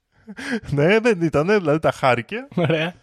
[0.71, 2.37] ναι, δεν ήταν, δηλαδή τα χάρηκε.
[2.55, 2.95] Ωραία.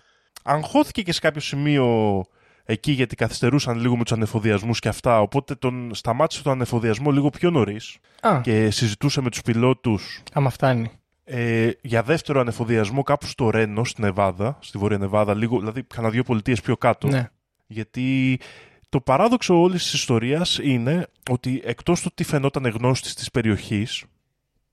[0.48, 2.24] Αγχώθηκε και σε κάποιο σημείο
[2.64, 5.22] εκεί γιατί καθυστερούσαν λίγο με τους ανεφοδιασμούς και αυτά.
[5.22, 10.50] Οπότε τον σταμάτησε τον ανεφοδιασμό λίγο πιο νωρίς Α, και συζητούσε με τους πιλότους άμα
[10.50, 10.92] φτάνει.
[11.24, 16.14] ε, για δεύτερο ανεφοδιασμό κάπου στο Ρένο, στην Νεβάδα, στη Βόρεια Νεβάδα, λίγο, δηλαδή κανένα
[16.14, 17.08] δύο πολιτείες πιο κάτω.
[17.08, 17.28] Ναι.
[17.68, 18.40] Γιατί
[18.90, 24.04] το παράδοξο όλης της ιστορίας είναι ότι εκτός του ότι φαινόταν γνώστης της περιοχής,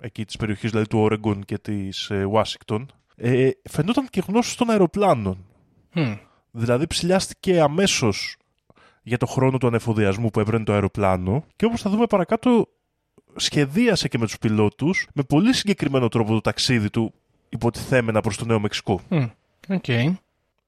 [0.01, 5.45] εκεί της περιοχής δηλαδή του Όρεγκον και της Ουάσιγκτον, ε, φαινόταν και γνώστης των αεροπλάνων.
[5.95, 6.15] Μμ.
[6.51, 8.37] Δηλαδή ψηλιάστηκε αμέσως
[9.03, 12.69] για το χρόνο του ανεφοδιασμού που έπαιρνε το αεροπλάνο και όπως θα δούμε παρακάτω
[13.37, 17.13] σχεδίασε και με τους πιλότους με πολύ συγκεκριμένο τρόπο το ταξίδι του
[17.49, 19.01] υποτιθέμενα προς το Νέο Μεξικό.
[19.09, 19.25] Μμ.
[19.69, 19.85] Οκ.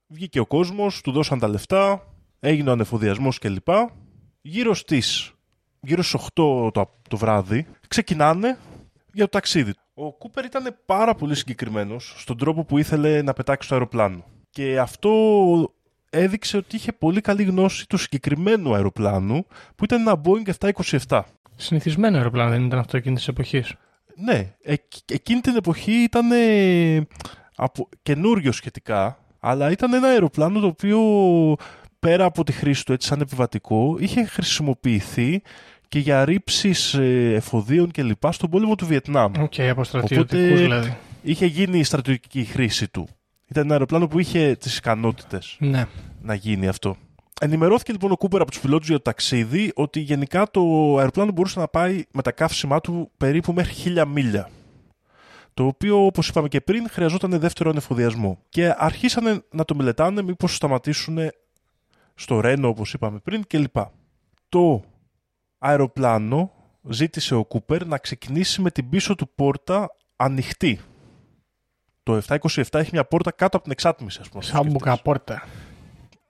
[0.06, 3.68] Βγήκε ο κόσμος, του δώσαν τα λεφτά, έγινε ο ανεφοδιασμός κλπ.
[4.40, 5.32] Γύρω στις,
[5.80, 6.72] γύρω στις 8 το,
[7.08, 8.58] το βράδυ ξεκινάνε
[9.12, 9.72] για το ταξίδι.
[9.94, 14.24] Ο Κούπερ ήταν πάρα πολύ συγκεκριμένος στον τρόπο που ήθελε να πετάξει το αεροπλάνο.
[14.56, 15.12] Και αυτό
[16.10, 20.70] έδειξε ότι είχε πολύ καλή γνώση του συγκεκριμένου αεροπλάνου που ήταν ένα Boeing
[21.08, 21.20] 727.
[21.56, 23.74] Συνηθισμένο αεροπλάνο δεν ήταν αυτό εκείνης της εποχής;
[24.16, 27.06] Ναι, εκ- εκείνη την εποχή ήταν ε,
[27.56, 31.00] από, καινούριο σχετικά, αλλά ήταν ένα αεροπλάνο το οποίο
[31.98, 35.42] πέρα από τη χρήση του έτσι σαν επιβατικό είχε χρησιμοποιηθεί
[35.88, 39.32] και για ρίψεις ε, εφοδίων και λοιπά στον πόλεμο του Βιετνάμ.
[39.40, 40.96] ΟΚ, από στρατιωτικού Οπότε- δηλαδή.
[41.22, 43.08] Είχε γίνει η στρατιωτική χρήση του.
[43.48, 45.86] Ήταν ένα αεροπλάνο που είχε τις ικανότητες Ναι.
[46.22, 46.96] να γίνει αυτό.
[47.40, 50.60] Ενημερώθηκε λοιπόν ο Κούπερ από τους πιλότους για το ταξίδι ότι γενικά το
[50.96, 54.50] αεροπλάνο μπορούσε να πάει με τα καύσιμά του περίπου μέχρι χίλια μίλια.
[55.54, 58.38] Το οποίο, όπως είπαμε και πριν, χρειαζόταν δεύτερο ανεφοδιασμό.
[58.48, 61.18] Και αρχίσανε να το μελετάνε μήπως σταματήσουν
[62.14, 63.76] στο Ρένο, όπως είπαμε πριν, κλπ.
[64.48, 64.84] Το
[65.58, 66.52] αεροπλάνο
[66.88, 70.80] ζήτησε ο Κούπερ να ξεκινήσει με την πίσω του πόρτα ανοιχτή.
[72.06, 74.42] Το 727 έχει μια πόρτα κάτω από την εξάτμιση, ας πούμε.
[74.42, 74.72] Σαν σκεφτείς.
[74.72, 75.48] μπουκαπόρτα.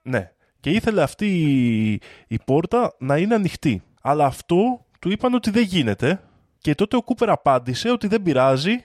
[0.01, 0.31] Ναι.
[0.59, 3.83] Και ήθελε αυτή η, η πόρτα να είναι ανοιχτή.
[4.01, 6.23] Αλλά αυτό του είπαν ότι δεν γίνεται.
[6.57, 8.83] Και τότε ο Κούπερ απάντησε ότι δεν πειράζει.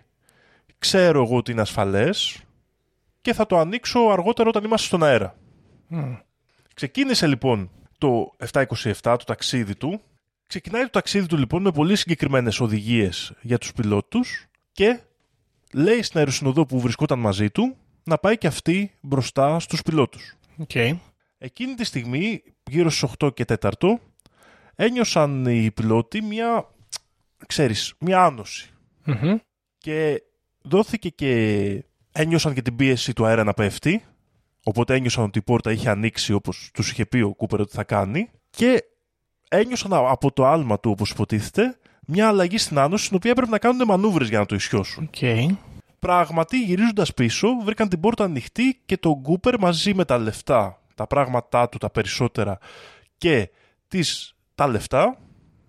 [0.79, 2.43] Ξέρω εγώ ότι είναι ασφαλές
[3.21, 5.37] και θα το ανοίξω αργότερα όταν είμαστε στον αέρα.
[5.87, 6.15] Μμ.
[6.75, 8.65] Ξεκίνησε λοιπόν το 727,
[9.03, 10.01] το ταξίδι του.
[10.47, 15.01] Ξεκινάει το ταξίδι του λοιπόν με πολύ συγκεκριμένες οδηγίες για τους πιλότους και
[15.73, 20.37] λέει στην αεροσυνοδό που βρισκόταν μαζί του να πάει και αυτή μπροστά στους πιλότους.
[20.59, 20.75] Οκ.
[21.39, 23.69] Εκείνη τη στιγμή, γύρω στις 8 και 4,
[24.75, 26.69] ένιωσαν οι πιλότοι μια,
[27.47, 28.71] ξέρεις, μια άνωση.
[29.05, 29.37] Μμμ.
[29.79, 30.23] Και
[30.63, 34.05] δόθηκε και ένιωσαν και την πίεση του αέρα να πέφτει,
[34.65, 37.85] οπότε ένιωσαν ότι η πόρτα είχε ανοίξει όπως τους είχε πει ο Κούπερ ότι θα
[37.85, 38.85] κάνει και
[39.49, 43.51] ένιωσαν α- από το άλμα του, όπως υποτίθεται, μια αλλαγή στην άνωση, στην οποία έπρεπε
[43.51, 45.05] να κάνουν μανούβρες για να το ισιώσουν.
[45.15, 45.55] Οκ.
[45.99, 51.07] Πράγματι, γυρίζοντας πίσω, βρήκαν την πόρτα ανοιχτή και τον Κούπερ μαζί με τα λεφτά, τα
[51.07, 52.59] πράγματά του, τα περισσότερα
[53.19, 53.51] και
[53.89, 55.19] τις, τα λεφτά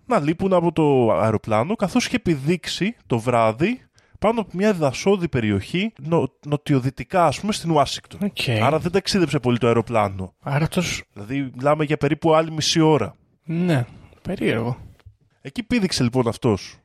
[0.06, 3.82] να λείπουν από το αεροπλάνο, καθώς είχε πηδήξει το βράδυ
[4.19, 8.19] πάνω από μια δασώδη περιοχή νο, νοτιοδυτικά, ας πούμε, στην Ουάσιγκτον.
[8.24, 8.63] Οκ.
[8.63, 10.34] Άρα δεν ταξίδεψε πολύ το αεροπλάνο.
[10.41, 11.04] Άρα αυτός...
[11.13, 13.15] Δηλαδή, μιλάμε για περίπου άλλη μισή ώρα.
[13.43, 13.86] Ναι,
[14.22, 14.78] περίεργο.
[15.45, 16.77] Εκεί πήδηξε λοιπόν αυτός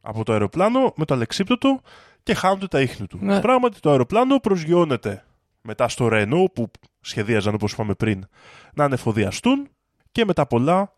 [0.00, 1.80] από το αεροπλάνο με το αλεξίπτωτο
[2.22, 3.18] και χάνονται τα ίχνη του.
[3.20, 3.40] Ναι.
[3.40, 5.24] Πράγματι το αεροπλάνο προσγειώνεται
[5.60, 8.28] μετά στο Ρένο που σχεδίαζαν όπως είπαμε πριν
[8.74, 9.68] να ανεφοδιαστούν
[10.12, 10.92] και μετά πολλά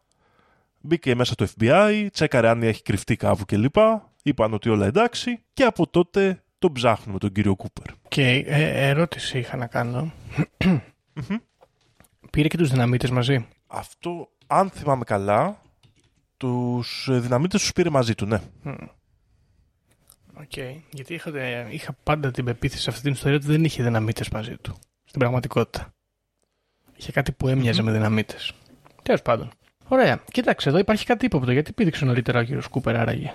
[0.80, 3.76] μπήκε μέσα το FBI, τσέκαρε αν έχει κρυφτεί κάπου κλπ.
[4.22, 7.86] Είπαν ότι όλα εντάξει και από τότε τον ψάχνουμε τον κύριο Κούπερ.
[8.08, 10.12] Και ε, ερώτηση είχα να κάνω.
[12.30, 15.60] Πήρε και τους δυναμίτες μαζί; Αυτό, αν θυμάμαι καλά,
[16.36, 18.40] τους ε, δυναμίτες τους πήρε μαζί του, ναι.
[20.40, 20.56] Οκ.
[20.90, 24.28] Γιατί είχα, ε, είχα πάντα την πεποίθηση σε αυτή την ιστορία ότι δεν είχε δυναμίτες
[24.28, 24.74] μαζί του.
[25.04, 25.94] Στην πραγματικότητα.
[26.96, 28.52] Είχε κάτι που έμοιαζε με δυναμίτες.
[29.02, 29.50] Τέλος πάντων.
[29.88, 30.22] Ωραία.
[30.32, 31.52] Κοίταξε, εδώ υπάρχει κάτι ύποπτο.
[31.52, 33.34] Γιατί πήδηξε νωρίτερα ο κύριος Κούπερ άραγε;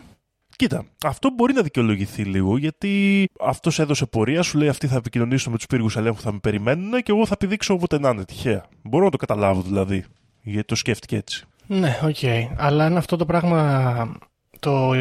[0.55, 5.51] Κοίτα, αυτό μπορεί να δικαιολογηθεί λίγο γιατί αυτός έδωσε πορεία, σου λέει αυτοί θα επικοινωνήσουν
[5.51, 8.25] με τους πύργους ελέγχου που θα με περιμένουν και εγώ θα πηδήξω όποτε να είναι
[8.25, 8.65] τυχαία.
[8.83, 10.05] Μπορώ να το καταλάβω δηλαδή,
[10.41, 11.45] γιατί το σκέφτηκε έτσι.
[11.73, 12.15] Ναι, οκ.
[12.55, 14.11] Αλλά αν αυτό το πράγμα
[14.59, 14.91] το,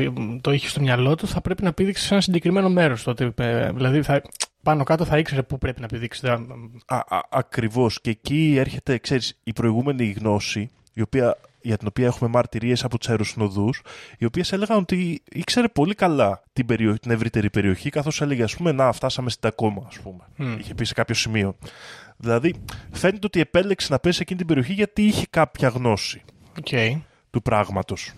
[0.41, 3.33] το είχε στο μυαλό του, θα πρέπει να πήδηξε σε ένα συγκεκριμένο μέρος τότε.
[3.37, 4.23] ε, Δηλαδή, θα,
[4.63, 6.21] πάνω κάτω θα ήξερε πού πρέπει να πηδήξει.
[6.23, 6.47] Δεν-
[6.87, 8.01] Α, α, Ακριβώς.
[8.01, 12.99] Και εκεί έρχεται, ξέρεις, η προηγούμενη γνώση, η οποία, για την οποία έχουμε μαρτυρίες από
[12.99, 13.83] τους αεροσυνοδούς,
[14.19, 18.57] οι οποίες έλεγαν ότι ήξερε πολύ καλά την, περιοχή, την ευρύτερη περιοχή, καθώς έλεγε, ας
[18.57, 20.25] πούμε, Να, φτάσαμε στην Τακόμα, ας πούμε.
[20.37, 20.59] Μμ.
[20.59, 21.57] Είχε πει σε κάποιο σημείο.
[22.17, 22.55] Δηλαδή,
[22.93, 26.23] φαίνεται ότι επέλεξε να πέσει σε εκείνη την περιοχή γιατί είχε κάποια γνώση
[26.61, 27.01] Οκ.
[27.31, 28.13] του πράγματος.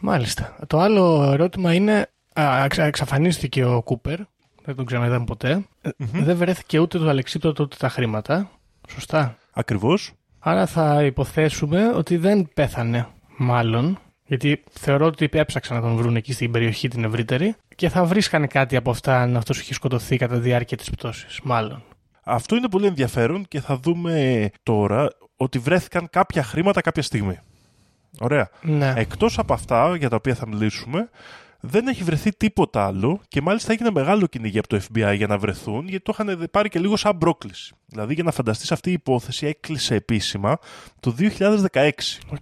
[0.00, 0.56] Μάλιστα.
[0.66, 2.06] Το άλλο ερώτημα είναι.
[2.40, 4.18] Α, εξα- εξαφανίστηκε ο Κούπερ.
[4.64, 5.64] Δεν τον ξαναείδαμε ποτέ.
[5.82, 8.50] Ε, Δεν βρέθηκε ούτε το αλεξίπτωτο ούτε τα χρήματα.
[8.88, 9.36] Σωστά.
[9.52, 10.12] Ακριβώς.
[10.38, 13.98] Άρα θα υποθέσουμε ότι δεν πέθανε, μάλλον.
[14.26, 18.46] Γιατί θεωρώ ότι έψαξαν να τον βρουν εκεί στην περιοχή την ευρύτερη και θα βρίσκανε
[18.46, 21.40] κάτι από αυτά αν αυτός είχε σκοτωθεί κατά τη διάρκεια της πτώσης.
[21.42, 21.82] Μάλλον.
[22.24, 27.38] Αυτό είναι πολύ ενδιαφέρον και θα δούμε τώρα ότι βρέθηκαν κάποια χρήματα κάποια στιγμή.
[28.20, 28.50] Ωραία.
[28.62, 28.92] Ναι.
[28.96, 31.08] Εκτός από αυτά για τα οποία θα μιλήσουμε,
[31.60, 35.38] δεν έχει βρεθεί τίποτα άλλο και μάλιστα έγινε μεγάλο κυνήγι από το FBI για να
[35.38, 37.74] βρεθούν, γιατί το είχαν πάρει και λίγο σαν πρόκληση.
[37.86, 40.58] Δηλαδή, για να φανταστείς αυτή η υπόθεση έκλεισε επίσημα
[41.00, 41.90] το 2016.
[42.28, 42.38] Οκ.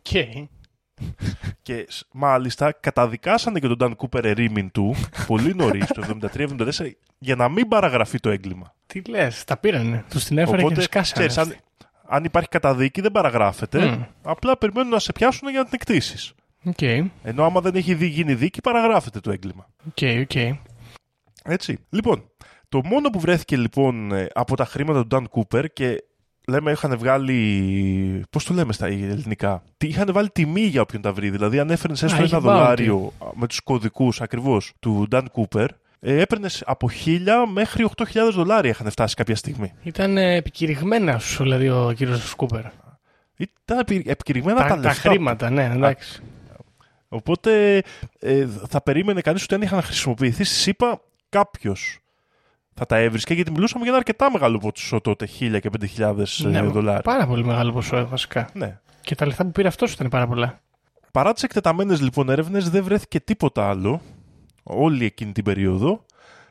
[1.62, 4.94] Και σ- μάλιστα καταδικάσανε και τον Dan Cooper ερήμην του
[5.26, 6.46] πολύ νωρίς, το 73-74,
[7.18, 8.74] για να μην παραγραφεί το έγκλημα.
[8.86, 10.04] Τι λες, τα πήρανε.
[10.10, 11.26] Τους την έφερε και σκάσανε.
[11.26, 11.56] ξέρεις, αν,
[12.14, 14.02] αν υπάρχει καταδίκη δεν παραγράφεται, Μμ.
[14.22, 16.32] απλά περιμένουν να σε πιάσουν για να την εκτίσεις.
[16.64, 16.82] Οκ,
[17.22, 19.66] Ενώ άμα δεν έχει δει, γίνει δίκη, παραγράφεται το έγκλημα.
[19.86, 20.56] OK, OK.
[21.44, 21.78] Έτσι.
[21.90, 22.24] Λοιπόν,
[22.68, 26.04] το μόνο που βρέθηκε λοιπόν ε, από τα χρήματα του Dan Cooper και
[26.48, 28.22] λέμε είχαν βγάλει.
[28.30, 29.62] Πώς το λέμε στα ελληνικά.
[29.76, 31.30] Τι είχαν βάλει τιμή για όποιον τα βρει.
[31.30, 32.46] Δηλαδή, αν έφερνες έστω είχε ένα bounty.
[32.46, 35.66] δολάριο με τους κωδικούς ακριβώς του Dan Cooper,
[36.04, 37.18] ε, έπαιρνες από 1000
[37.52, 39.72] μέχρι 8.000 δολάρια είχαν φτάσει κάποια στιγμή.
[39.82, 42.62] Ήταν ε, επικηρυγμένα σου, δηλαδή, ο κύριος Κούπερ.
[43.36, 45.08] Ήταν επι- επικηρυγμένα τα, Τα, τα λεφτά.
[45.08, 46.22] χρήματα, ναι, εντάξει.
[47.08, 47.82] Οπότε
[48.18, 51.98] ε, θα περίμενε κανείς ότι αν είχαν χρησιμοποιηθεί στη ΣΥΠΑ, κάποιος
[52.74, 56.48] θα τα έβρισκε γιατί μιλούσαμε για ένα αρκετά μεγάλο ποσό τότε, 1000 και 5.000 ε,
[56.48, 57.00] Ναι, δολάρια.
[57.02, 58.48] Πάρα πολύ μεγάλο ποσό, ε, βασικά.
[58.52, 58.78] Ναι.
[59.00, 60.60] Και τα λεφτά που πήρε αυτός ήταν πάρα πολλά.
[61.12, 64.00] Παρά τις εκτεταμένες λοιπόν έρευνες, δεν βρέθηκε τίποτα άλλο
[64.62, 66.04] όλη εκείνη την περίοδο.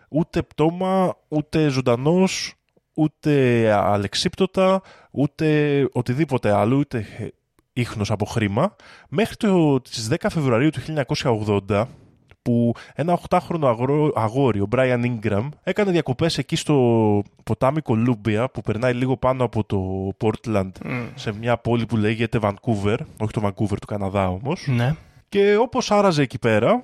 [0.10, 2.54] Ούτε πτώμα, ούτε ζωντανός,
[2.94, 7.06] ούτε αλεξίπτωτα, ούτε οτιδήποτε άλλο, ούτε
[7.74, 8.76] ίχνος από χρήμα,
[9.10, 10.80] μέχρι το, τις 10 Φεβρουαρίου του
[11.68, 11.84] 1980,
[12.42, 16.76] που ένα 8χρονο αγρό- αγόρι, ο Brian Ingram, έκανε διακοπές εκεί στο
[17.44, 20.72] ποτάμι Κολούμπια, που περνάει λίγο πάνω από το Portland,
[21.16, 24.68] σε μια πόλη που λέγεται Vancouver, όχι το Vancouver του Καναδά όμως.
[24.68, 24.96] Ναι.
[25.30, 26.84] Και όπως άραζε εκεί πέρα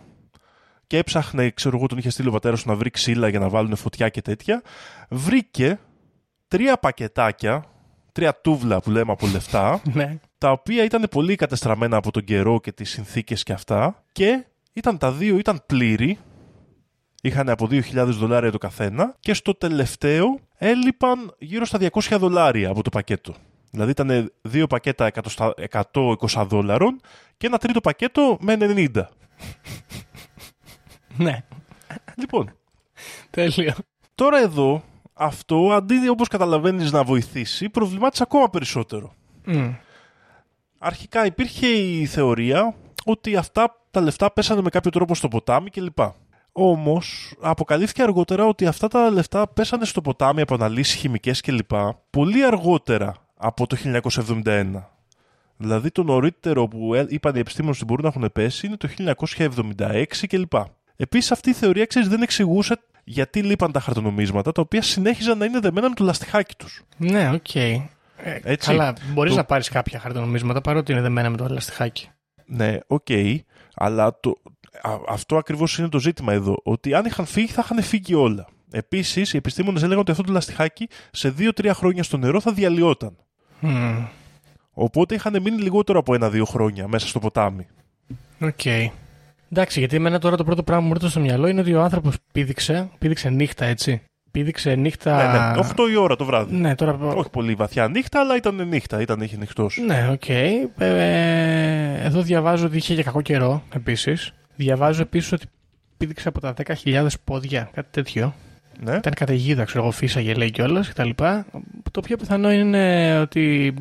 [0.88, 3.50] και έψαχνε, ξέρω εγώ, τον είχε στείλει ο πατέρας του να βρει ξύλα για να
[3.50, 4.62] βάλουν φωτιά και τέτοια,
[5.10, 5.80] βρήκε
[6.48, 7.64] τρία πακετάκια,
[8.12, 10.20] τρία τούβλα που λέμε από λεφτά, ναι.
[10.38, 14.98] τα οποία ήταν πολύ κατεστραμμένα από τον καιρό και τις συνθήκες και αυτά και ήταν
[14.98, 16.18] τα δύο, ήταν πλήρη,
[17.22, 22.82] είχαν από 2.000 δολάρια το καθένα και στο τελευταίο έλειπαν γύρω στα 200 δολάρια από
[22.84, 23.34] το πακέτο.
[23.72, 27.00] Δηλαδή ήταν δύο πακέτα 100 στα- 120 δόλαρων
[27.38, 28.88] και ένα τρίτο πακέτο με 90.
[31.18, 31.44] Ναι.
[32.16, 32.52] λοιπόν,
[33.30, 33.74] Τέλειο.
[34.16, 39.14] τώρα εδώ αυτό αντί όπως καταλαβαίνεις να βοηθήσει προβλημάτισε ακόμα περισσότερο.
[39.46, 39.74] Μμ.
[40.80, 42.76] Αρχικά υπήρχε η θεωρία
[43.06, 45.98] ότι αυτά τα λεφτά πέσανε με κάποιο τρόπο στο ποτάμι κλπ.
[46.52, 51.72] Όμως, αποκαλύφθηκε αργότερα ότι αυτά τα λεφτά πέσανε στο ποτάμι από αναλύσεις χημικές κλπ.
[52.10, 54.66] πολύ αργότερα από το 1971.
[55.58, 58.88] Δηλαδή, το νωρίτερο που ε- είπαν οι επιστήμονες ότι μπορούν να έχουν πέσει είναι το
[58.88, 60.54] 1976 κλπ.
[60.98, 65.46] Επίσης, αυτή η θεωρία ξέρεις, δεν εξηγούσε γιατί λείπαν τα χαρτονομίσματα, τα οποία συνέχιζαν να
[65.46, 66.84] είναι δεμένα με το λαστιχάκι τους.
[66.98, 67.56] Ναι, οκ.
[67.56, 67.82] Ε,
[68.44, 68.70] Έτσι.
[68.70, 72.10] καλά, μπορείς Το- να πάρεις κάποια χαρτονομίσματα παρότι είναι δεμένα με το λαστιχάκι.
[72.46, 73.08] Ναι, οκ,
[73.76, 74.42] αλλά το,
[74.82, 76.60] α- αυτό ακριβώς είναι το ζήτημα εδώ.
[76.64, 78.48] Ότι αν είχαν φύγει, θα είχαν φύγει όλα.
[78.72, 83.16] Επίσης, οι επιστήμονες έλεγαν ότι αυτό το λαστιχάκι σε 2-3 χρόνια στο νερό θα διαλυόταν.
[83.60, 84.06] Μμμ,
[84.74, 87.68] Οπότε είχαν μείνει λιγότερο από ένα-δύο χρόνια μέσα στο ποτάμι.
[88.42, 88.62] Οκ.
[89.52, 91.82] Εντάξει, γιατί εμένα τώρα το πρώτο πράγμα που μου έρχεται στο μυαλό είναι ότι ο
[91.82, 94.02] άνθρωπος πήδηξε, πήδηξε νύχτα, έτσι.
[94.32, 95.16] Πήδηξε νύχτα.
[95.16, 96.56] Ναι, ναι, 8 η ώρα το βράδυ.
[96.56, 96.98] Ναι, τώρα.
[97.00, 99.78] Όχι πολύ βαθιά νύχτα, αλλά ήταν νύχτα, ήταν είχε νυχτώσει.
[99.86, 100.30] Ναι, οκ.
[100.30, 100.70] Ε,
[102.04, 104.34] εδώ διαβάζω ότι είχε και κακό καιρό επίσης.
[104.56, 105.46] Διαβάζω επίσης ότι
[105.98, 108.34] πήδηξε από τα 10.000 πόδια, κάτι τέτοιο.
[108.80, 108.96] Ναι.
[108.96, 111.10] Ήταν καταιγίδα, ξέρω εγώ, φύσαγε λέει κιόλα κτλ.
[111.92, 113.74] Το πιο πιθανό είναι ότι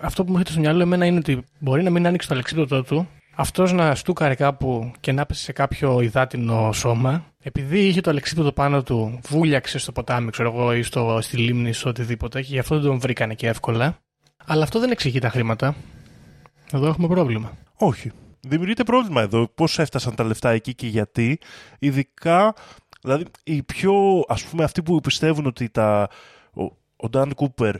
[0.00, 2.82] αυτό που μου έρχεται στο μυαλό εμένα είναι ότι μπορεί να μην άνοιξε το αλεξίπτωτό
[2.82, 7.24] του, αυτός να στούκαρε κάπου και να πέσει σε κάποιο υδάτινο σώμα.
[7.42, 11.72] Επειδή είχε το αλεξίπτωτο πάνω του, βούλιαξε στο ποτάμι, ξέρω εγώ, ή στο, στη λίμνη,
[11.72, 13.98] στο οτιδήποτε, και γι' αυτό δεν τον βρήκανε και εύκολα.
[14.46, 15.74] Αλλά αυτό δεν εξηγεί τα χρήματα.
[16.72, 17.52] Εδώ έχουμε πρόβλημα.
[17.76, 18.10] Όχι.
[18.40, 19.48] Δημιουργείται πρόβλημα εδώ.
[19.54, 21.38] Πώς έφτασαν τα λεφτά εκεί και γιατί.
[21.78, 22.54] Ειδικά,
[23.02, 26.08] δηλαδή, οι πιο, ας πούμε, αυτοί που πιστεύουν ότι τα,
[26.52, 26.62] ο,
[26.96, 27.74] ο Dan Cooper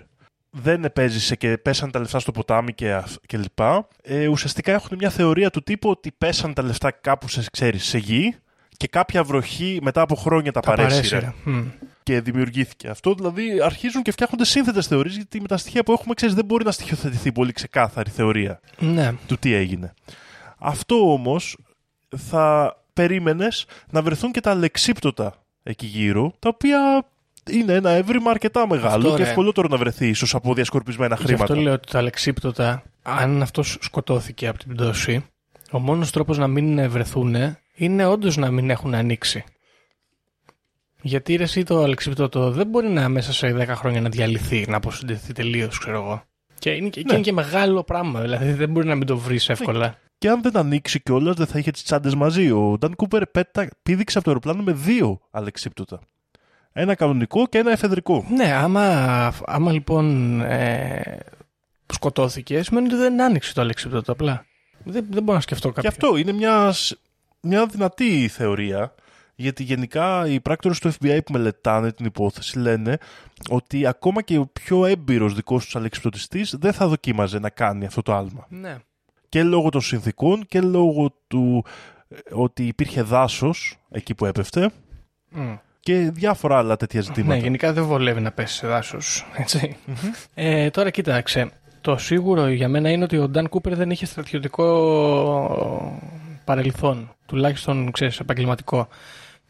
[0.56, 4.96] δεν επέζησε και πέσαν τα λεφτά στο ποτάμι και, αυ- και λοιπά, ε, ουσιαστικά έχουν
[4.98, 8.34] μια θεωρία του τύπου ότι πέσαν τα λεφτά κάπου σε, ξέρεις, σε γη
[8.76, 11.32] και κάποια βροχή μετά από χρόνια τα, παρέσυρε παρέσυρε.
[11.44, 11.64] Μμ.
[12.02, 13.14] και δημιουργήθηκε αυτό.
[13.14, 16.64] Δηλαδή αρχίζουν και φτιάχνονται σύνθετες θεωρίες, γιατί με τα στοιχεία που έχουμε, ξέρεις, δεν μπορεί
[16.64, 19.12] να στοιχειοθετηθεί πολύ ξεκάθαρη θεωρία Ναι.
[19.26, 19.94] του τι έγινε.
[20.58, 21.56] Αυτό όμως
[22.16, 27.06] θα περίμενες να βρεθούν και τα αλεξίπτωτα εκεί γύρω, τα οποία
[27.50, 29.28] είναι ένα έβριμα αρκετά μεγάλο Αυτό, και ρε.
[29.28, 31.42] ευκολότερο να βρεθεί ίσως από διασκορπισμένα Γι' χρήματα.
[31.44, 35.26] αυτό λέω ότι τα αλεξίπτωτα, αν αυτός σκοτώθηκε από την πτώση,
[35.70, 37.36] ο μόνος τρόπος να μην βρεθούν
[37.74, 39.44] είναι όντως να μην έχουν ανοίξει.
[41.02, 44.76] Γιατί ρε, εσύ το αλεξίπτωτο δεν μπορεί να μέσα σε 10 χρόνια να διαλυθεί, να
[44.76, 46.22] αποσυντηθεί τελείως, ξέρω εγώ.
[46.58, 47.14] Και είναι, και, και Ναι.
[47.14, 49.98] είναι και μεγάλο πράγμα, δηλαδή δεν μπορεί να μην το βρεις εύκολα.
[50.18, 52.50] Και αν δεν ανοίξει κιόλας, δεν θα είχε τις τσάντες μαζί.
[52.50, 56.00] Ο Νταν Κούπερ πέτα, πήδηξε από το αεροπλάνο με δύο αλεξίπτωτα.
[56.76, 58.26] Ένα κανονικό και ένα εφεδρικό.
[58.30, 58.82] Ναι, άμα,
[59.44, 61.18] άμα λοιπόν ε,
[61.86, 64.46] σκοτώθηκε, σημαίνει ότι δεν άνοιξε το αλεξίπτωτο απλά.
[64.84, 65.82] Δεν, δεν μπορώ να σκεφτώ κάποιο.
[65.82, 66.98] Και αυτό είναι μια, σ-
[67.40, 68.94] μια δυνατή θεωρία,
[69.34, 72.98] γιατί γενικά οι πράκτορες του FBI που μελετάνε την υπόθεση λένε
[73.50, 78.02] ότι ακόμα και ο πιο έμπειρος δικός τους αλεξιπτωτιστής δεν θα δοκίμαζε να κάνει αυτό
[78.02, 78.46] το άλμα.
[78.48, 78.76] Ναι.
[79.28, 81.64] Και λόγω των συνθήκων και λόγω του
[82.08, 84.70] ε, ότι υπήρχε δάσος εκεί που έπεφτε
[85.28, 85.54] Μμ.
[85.84, 87.34] Και διάφορα άλλα τέτοια ζητήματα.
[87.34, 88.98] Ναι, γενικά δεν βολεύει να πέσει σε δάσο.
[90.34, 91.50] Ε, τώρα κοίταξε.
[91.80, 96.00] Το σίγουρο για μένα είναι ότι ο Νταν Κούπερ δεν είχε στρατιωτικό
[96.44, 97.14] παρελθόν.
[97.26, 98.88] Τουλάχιστον, ξέρεις, επαγγελματικό.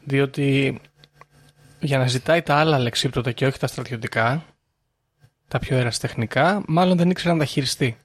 [0.05, 0.81] Διότι
[1.81, 4.45] για να ζητάει τα άλλα αλεξίπτωτα και όχι τα στρατιωτικά,
[5.49, 7.97] τα πιο ερασιτεχνικά, μάλλον δεν ήξερε να τα χειριστεί.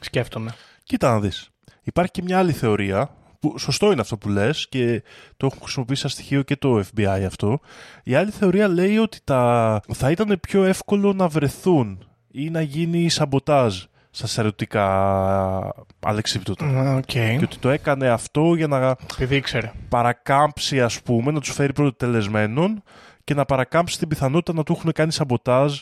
[0.00, 0.54] Σκέφτομαι.
[0.84, 1.48] Κοίτα να δεις.
[1.82, 5.02] Υπάρχει και μια άλλη θεωρία, που σωστό είναι αυτό που λες και
[5.36, 7.60] το έχουν χρησιμοποιήσει σαν στοιχείο και το FBI αυτό.
[8.04, 9.80] Η άλλη θεωρία λέει ότι τα...
[9.92, 14.86] θα ήταν πιο εύκολο να βρεθούν ή να γίνει σαμποτάζ στα στρατιωτικά
[16.00, 16.66] αλεξίπτωτα.
[16.66, 17.02] Α, Οκ.
[17.04, 19.72] Και ότι το έκανε αυτό για να Επειδή ήξερε.
[19.88, 22.82] παρακάμψει ας πούμε, να τους φέρει προ τετελεσμένων
[23.24, 25.78] και να παρακάμψει την πιθανότητα να του έχουν κάνει σαμποτάζ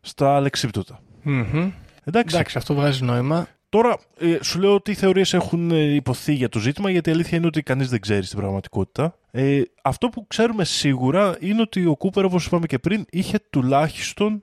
[0.00, 1.00] στα αλεξίπτωτα.
[1.22, 1.70] Μμμ.
[2.04, 3.46] Εντάξει, Εντάξει, αυτό βγάζει νόημα.
[3.72, 7.12] Τώρα, ε, σου λέω ότι οι θεωρίες έχουν ε, υποθεί για το ζήτημα, γιατί η
[7.12, 9.14] αλήθεια είναι ότι κανείς δεν ξέρει στην πραγματικότητα.
[9.30, 14.42] Ε, αυτό που ξέρουμε σίγουρα είναι ότι ο Κούπερ, όπως είπαμε και πριν, είχε τουλάχιστον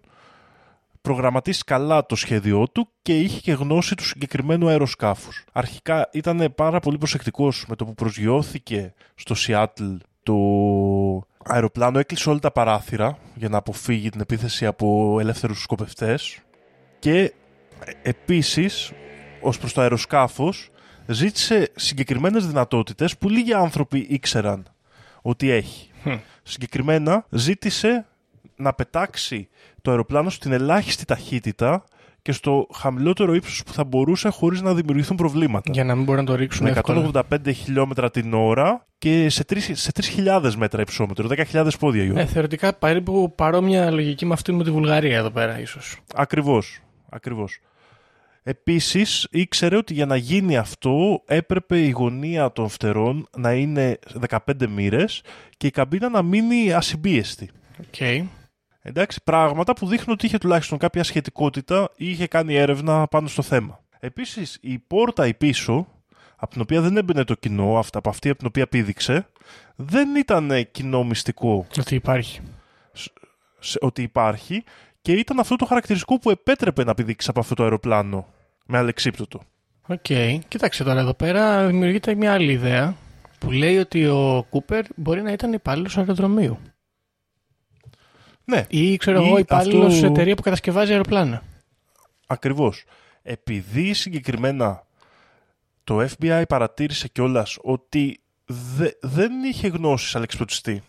[1.01, 5.45] προγραμματίσει καλά το σχέδιό του και είχε και γνώση του συγκεκριμένου αεροσκάφους.
[5.51, 9.85] Αρχικά ήταν πάρα πολύ προσεκτικός με το που προσγειώθηκε στο Σιάτλ
[10.23, 10.35] το
[11.45, 16.39] αεροπλάνο, έκλεισε όλα τα παράθυρα για να αποφύγει την επίθεση από ελεύθερους σκοπευτές
[16.99, 17.33] και
[18.01, 18.91] επίσης
[19.41, 20.69] ως προς το αεροσκάφος
[21.07, 24.65] ζήτησε συγκεκριμένες δυνατότητες που λίγοι άνθρωποι ήξεραν
[25.21, 25.89] ότι έχει.
[26.43, 28.05] Συγκεκριμένα ζήτησε
[28.55, 29.49] να πετάξει
[29.81, 31.83] το αεροπλάνο στην ελάχιστη ταχύτητα
[32.21, 35.71] και στο χαμηλότερο ύψος που θα μπορούσε χωρίς να δημιουργηθούν προβλήματα.
[35.73, 37.11] Για να μην μπορεί να το ρίξουν Με εύκολα.
[37.31, 39.91] 185 χιλιόμετρα την ώρα και σε 3, σε
[40.41, 42.19] 3.000 μέτρα υψόμετρο, 10.000 πόδια η ώρα.
[42.19, 45.97] Ε, θεωρητικά περίπου παρόμοια λογική με αυτή με τη Βουλγαρία εδώ πέρα, ίσως.
[46.15, 47.59] Ακριβώς, ακριβώς.
[48.49, 54.37] Επίσης ήξερε ότι για να γίνει αυτό έπρεπε η γωνία των φτερών να είναι 15
[54.67, 55.21] μοίρες
[55.57, 57.49] και η καμπίνα να μείνει ασυμπίεστη.
[57.79, 58.27] Οκ.
[58.81, 63.41] Εντάξει, πράγματα που δείχνουν ότι είχε τουλάχιστον κάποια σχετικότητα ή είχε κάνει έρευνα πάνω στο
[63.41, 63.79] θέμα.
[63.99, 65.87] Επίσης η πόρτα η πίσω
[66.35, 69.27] από την οποία δεν έμπαινε το κοινό, αυτά, από αυτή από την οποία πήδηξε,
[69.75, 72.39] δεν ήταν ε, κοινό μυστικό Ότι υπάρχει.
[73.59, 74.63] σε- ότι υπάρχει
[75.01, 78.27] και ήταν αυτό το χαρακτηριστικό που επέτρεπε να πηδήξει από αυτό το αεροπλάνο
[78.71, 79.41] με αλεξίπτωτο.
[79.87, 80.05] Οκ.
[80.47, 82.95] Κοίταξε τώρα εδώ πέρα δημιουργείται μια άλλη ιδέα
[83.39, 86.57] που λέει ότι ο Κούπερ μπορεί να ήταν υπάλληλος αεροδρομίου.
[88.45, 91.43] Ναι, Ή ξέρω Ή εγώ υπάλληλος αυτό- σε εταιρεία που κατασκευάζει αεροπλάνα.
[92.27, 92.83] ακριβώς.
[93.21, 94.83] Επειδή συγκεκριμένα
[95.83, 100.81] το FBI παρατήρησε κιόλας ότι δε- δεν είχε γνώσεις αλεξιπτωτιστή.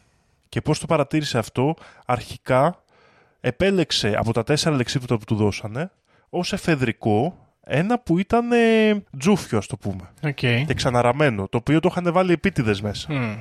[0.48, 1.74] Και πώς το παρατήρησε αυτό,
[2.06, 2.82] αρχικά
[3.40, 5.90] επέλεξε από τα τέσσερα αλεξίπτωτα που του δώσανε
[6.30, 10.10] ως εφεδρικό ένα που ήταν ε, τζούφιο, ας το πούμε.
[10.22, 10.34] Οκ.
[10.34, 13.12] Και ξαναραμμένο, το οποίο το είχαν βάλει επίτηδες μέσα.
[13.12, 13.36] Μμ.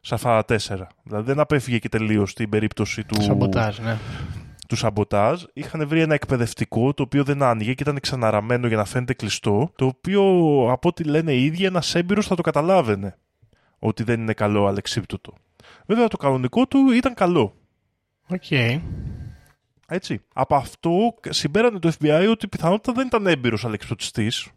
[0.00, 0.86] σε αυτά τα τέσσερα.
[1.02, 3.96] Δηλαδή δεν απέφυγε και τελείως στην περίπτωση του Σαμποτάζ, ναι.
[4.68, 5.42] του σαμποτάζ.
[5.52, 9.72] Είχαν βρει ένα εκπαιδευτικό το οποίο δεν άνοιγε και ήταν ξαναραμμένο για να φαίνεται κλειστό.
[9.76, 10.22] Το οποίο
[10.70, 13.16] από ό,τι λένε οι ίδιοι ένας έμπειρος θα το καταλάβαινε
[13.78, 15.32] ότι δεν είναι καλό αλεξίπτωτο.
[15.86, 17.54] Βέβαια το κανονικό του ήταν καλό.
[18.28, 18.50] Οκ.
[19.88, 20.20] Έτσι.
[20.32, 24.48] Από αυτό συμπέρανε το FBI ότι πιθανότατα δεν ήταν έμπειρος αλεξιπτωτιστής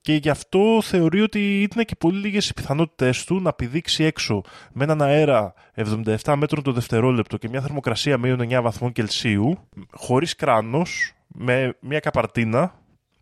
[0.00, 4.42] και γι' αυτό θεωρεί ότι ήταν και πολύ λίγες οι πιθανότητες του να πηδήξει έξω
[4.72, 9.58] με έναν αέρα 77 μέτρων το δευτερόλεπτο και μια θερμοκρασία μείον 9 βαθμών Κελσίου,
[9.90, 12.74] χωρίς κράνος, με μια καπαρτίνα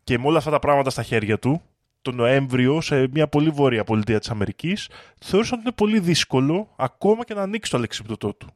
[0.04, 1.62] και με όλα αυτά τα πράγματα στα χέρια του,
[2.02, 4.88] το Νοέμβριο σε μια πολύ βόρεια πολιτεία της Αμερικής,
[5.24, 8.48] θεώρησαν ότι είναι πολύ δύσκολο ακόμα και να ανοίξει το αλεξίπτωτό του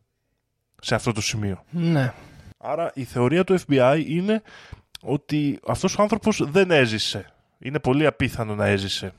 [0.80, 1.64] σε αυτό το σημείο.
[1.70, 2.12] Ναι.
[2.62, 4.42] Άρα η θεωρία του FBI είναι
[5.01, 7.27] ότι αυτός ο άνθρωπος δεν έζησε.
[7.59, 9.12] Είναι πολύ απίθανο να έζησε.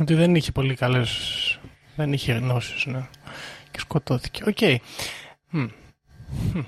[0.00, 1.58] Ότι δεν είχε πολύ καλές...
[1.96, 3.08] Δεν είχε γνώσεις, ναι.
[3.70, 4.42] Και σκοτώθηκε.
[4.46, 4.58] Οκ.
[5.50, 5.66] Μμ.
[6.54, 6.60] Μμ.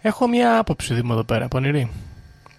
[0.00, 1.90] Έχω μια άποψη Δήμο εδώ πέρα, πονηρή.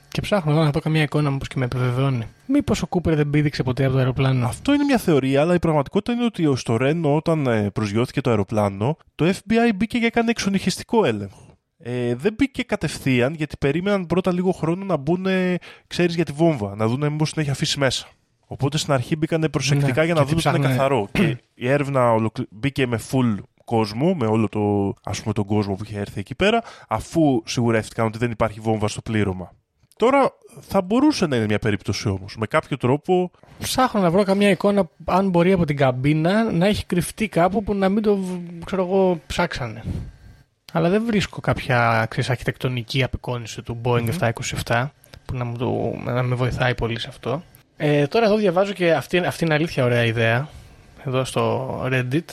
[0.08, 2.28] Και ψάχνω εδώ να δω καμία εικόνα που να με επιβεβαιώνει.
[2.45, 4.45] Μήπως ο Κούπερ δεν πήδηξε ποτέ από το αεροπλάνο.
[4.45, 8.30] Αυτό είναι μια θεωρία, αλλά η πραγματικότητα είναι ότι στο Ρένο όταν ε, προσγειώθηκε το
[8.30, 11.46] αεροπλάνο, το FBI μπήκε και έκανε εξονυχιστικό έλεγχο.
[11.79, 15.55] Ε, δεν μπήκε κατευθείαν γιατί περίμεναν πρώτα λίγο χρόνο να μπουν, ε,
[15.87, 18.07] ξέρεις, για τη βόμβα, να δουν μήπως την έχει αφήσει μέσα.
[18.47, 20.75] Οπότε στην αρχή μπήκαν προσεκτικά Ναι, για να και δουν τι ότι είναι ψάχνανε.
[20.75, 21.07] καθαρό.
[21.11, 22.47] και η έρευνα ολοκλη...
[22.49, 23.35] μπήκε με full
[23.65, 28.05] κόσμο, με όλο το, ας πούμε, τον κόσμο που είχε έρθει εκεί πέρα, αφού σιγουρεύτηκαν
[28.05, 29.51] ότι δεν υπάρχει βόμβα στο πλήρωμα.
[29.97, 32.35] Τώρα θα μπορούσε να είναι μια περίπτωση όμως.
[32.37, 36.85] Με κάποιο τρόπο Ψάχνω να βρω καμία εικόνα, αν μπορεί από την καμπίνα, να έχει
[36.85, 38.19] κρυφτεί κάπου που να μην το
[38.65, 39.83] ξέρω εγώ, ψάξανε.
[40.77, 44.31] Αλλά δεν βρίσκω κάποια ξέρεις, αρχιτεκτονική απεικόνηση του Boeing
[44.65, 44.87] 727
[45.25, 47.43] που να, μου το, να με βοηθάει πολύ σε αυτό.
[47.77, 50.47] Ε, τώρα εδώ διαβάζω και αυτή, αυτή είναι αλήθεια ωραία ιδέα
[51.05, 52.23] εδώ στο Reddit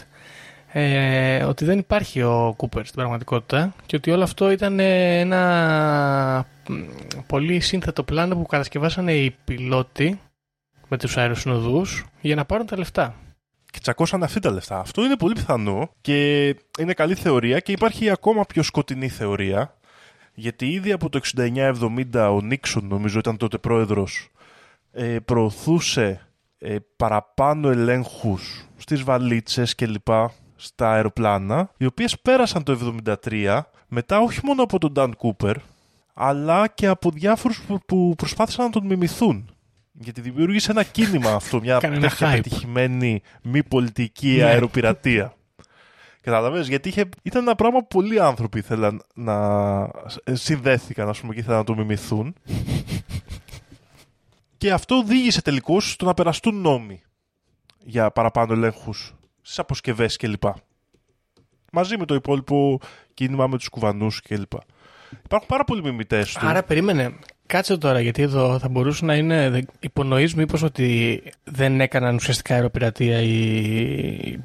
[0.72, 6.46] ε, ότι δεν υπάρχει ο Cooper στην πραγματικότητα και ότι όλο αυτό ήταν ε, ένα
[6.68, 6.74] μ,
[7.26, 10.20] πολύ σύνθετο πλάνο που κατασκευάσανε οι πιλότοι
[10.88, 13.14] με τους αεροσυνοδούς για να πάρουν τα λεφτά.
[13.74, 14.78] Και τσακώσανε αυτή τα λεφτά.
[14.78, 16.46] Αυτό είναι πολύ πιθανό και
[16.78, 19.76] είναι καλή θεωρία και υπάρχει ακόμα πιο σκοτεινή θεωρία
[20.34, 24.28] γιατί ήδη από το 69-70 ο Νίξον νομίζω ήταν τότε πρόεδρος
[24.92, 26.26] ε, προωθούσε
[26.58, 34.20] ε, παραπάνω ελέγχους στις βαλίτσες και λοιπά στα αεροπλάνα οι οποίες πέρασαν το 73 μετά
[34.20, 35.54] όχι μόνο από τον Dan Cooper
[36.14, 39.53] αλλά και από διάφορους που, που προσπάθησαν να τον μιμηθούν.
[40.00, 42.34] Γιατί δημιούργησε ένα κίνημα αυτό, μια Έκανε ένα τέτοια hype.
[42.34, 44.42] πετυχημένη μη πολιτική Ναι.
[44.44, 45.34] αεροπειρατεία.
[46.20, 49.34] Καταλαβαίνεις, γιατί είχε, ήταν ένα πράγμα που πολλοί άνθρωποι ήθελαν να
[50.24, 52.34] ε, συνδέθηκαν, ας πούμε, και ήθελαν να το μιμηθούν.
[54.56, 57.02] και αυτό οδήγησε τελικώς στο να περαστούν νόμοι
[57.84, 60.42] για παραπάνω ελέγχους στις αποσκευές κλπ.
[61.72, 62.80] Μαζί με το υπόλοιπο
[63.14, 64.52] κίνημα με τους κουβανούς κλπ.
[65.24, 66.46] Υπάρχουν πάρα πολλοί μιμητές του.
[66.46, 67.14] Άρα περίμενε.
[67.46, 69.50] Κάτσε τώρα, γιατί εδώ θα μπορούσε να είναι.
[69.50, 73.36] δεν- Υπονοείς μήπως ότι δεν έκαναν ουσιαστικά αεροπειρατεία οι,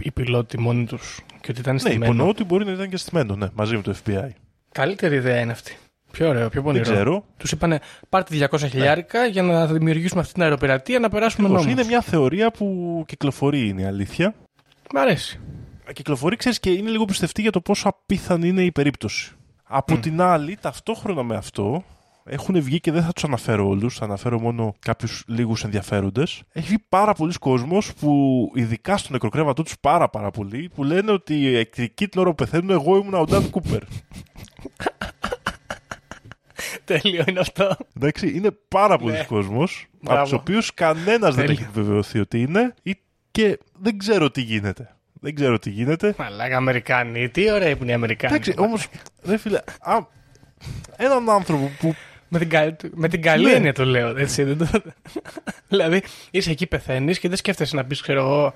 [0.02, 2.98] οι πιλότοι μόνοι τους και ότι ήταν ναι, στημένοι; υπονοώ ότι μπορεί να ήταν και
[2.98, 4.30] στημένο, ναι, μαζί με το FBI.
[4.72, 5.78] Καλύτερη ιδέα είναι αυτή.
[6.12, 6.84] Πιο ωραίο, πιο πονηρό.
[6.84, 7.24] Δεν ξέρω.
[7.38, 11.66] Τους είπανε πάρτε 200 χιλιάρικα για να δημιουργήσουμε αυτή την αεροπειρατεία να περάσουμε Ακριβώς.
[11.66, 11.80] νόμους.
[11.82, 14.34] Είναι μια θεωρία που κυκλοφορεί, είναι η αλήθεια.
[14.94, 15.40] Μ' αρέσει.
[15.94, 19.32] Κυκλοφορεί, ξέρεις, και είναι λίγο πιστευτή για το πόσο απίθανη είναι η περίπτωση.
[19.64, 21.84] Από την άλλη, ταυτόχρονα με αυτό,
[22.26, 26.42] έχουν βγει και δεν θα τους αναφέρω όλους, θα αναφέρω μόνο κάποιους λίγους ενδιαφέροντες.
[26.52, 31.12] Έχει βγει πάρα πολλοί κόσμος που, ειδικά στο νεκροκρέβατό τους, πάρα πάρα πολλοί, που λένε
[31.12, 33.82] ότι εκεί την ώρα που πεθαίνουν, εγώ ήμουν ο Νταν Κούπερ.
[36.86, 37.76] Τέλειο είναι αυτό.
[37.98, 39.24] Εντάξει, είναι πάρα πολλοί Ναι.
[39.24, 40.24] κόσμος, από Μπράβο.
[40.24, 41.52] τους οποίους κανένας δεν Τέλειο.
[41.52, 42.96] έχει επιβεβαιωθεί ότι είναι, ή
[43.32, 44.94] και δεν ξέρω τι γίνεται.
[45.22, 46.16] Δεν ξέρω τι γίνεται.
[46.18, 47.30] Μαλάκα Αμερικάνοι.
[47.30, 48.34] Τι ωραία που είναι οι Αμερικάνοι.
[48.34, 48.88] Εντάξει, όμως,
[49.24, 49.98] ρε φίλε, α,
[50.98, 51.96] έναν άνθρωπο που
[52.30, 52.76] Με την, κα...
[52.94, 53.52] με την καλή Ναι.
[53.52, 54.18] έννοια το λέω.
[54.18, 54.66] Έτσι, δεν το...
[55.68, 58.54] δηλαδή, είσαι εκεί, πεθαίνεις και δεν σκέφτεσαι να πεις, ξέρω εγώ,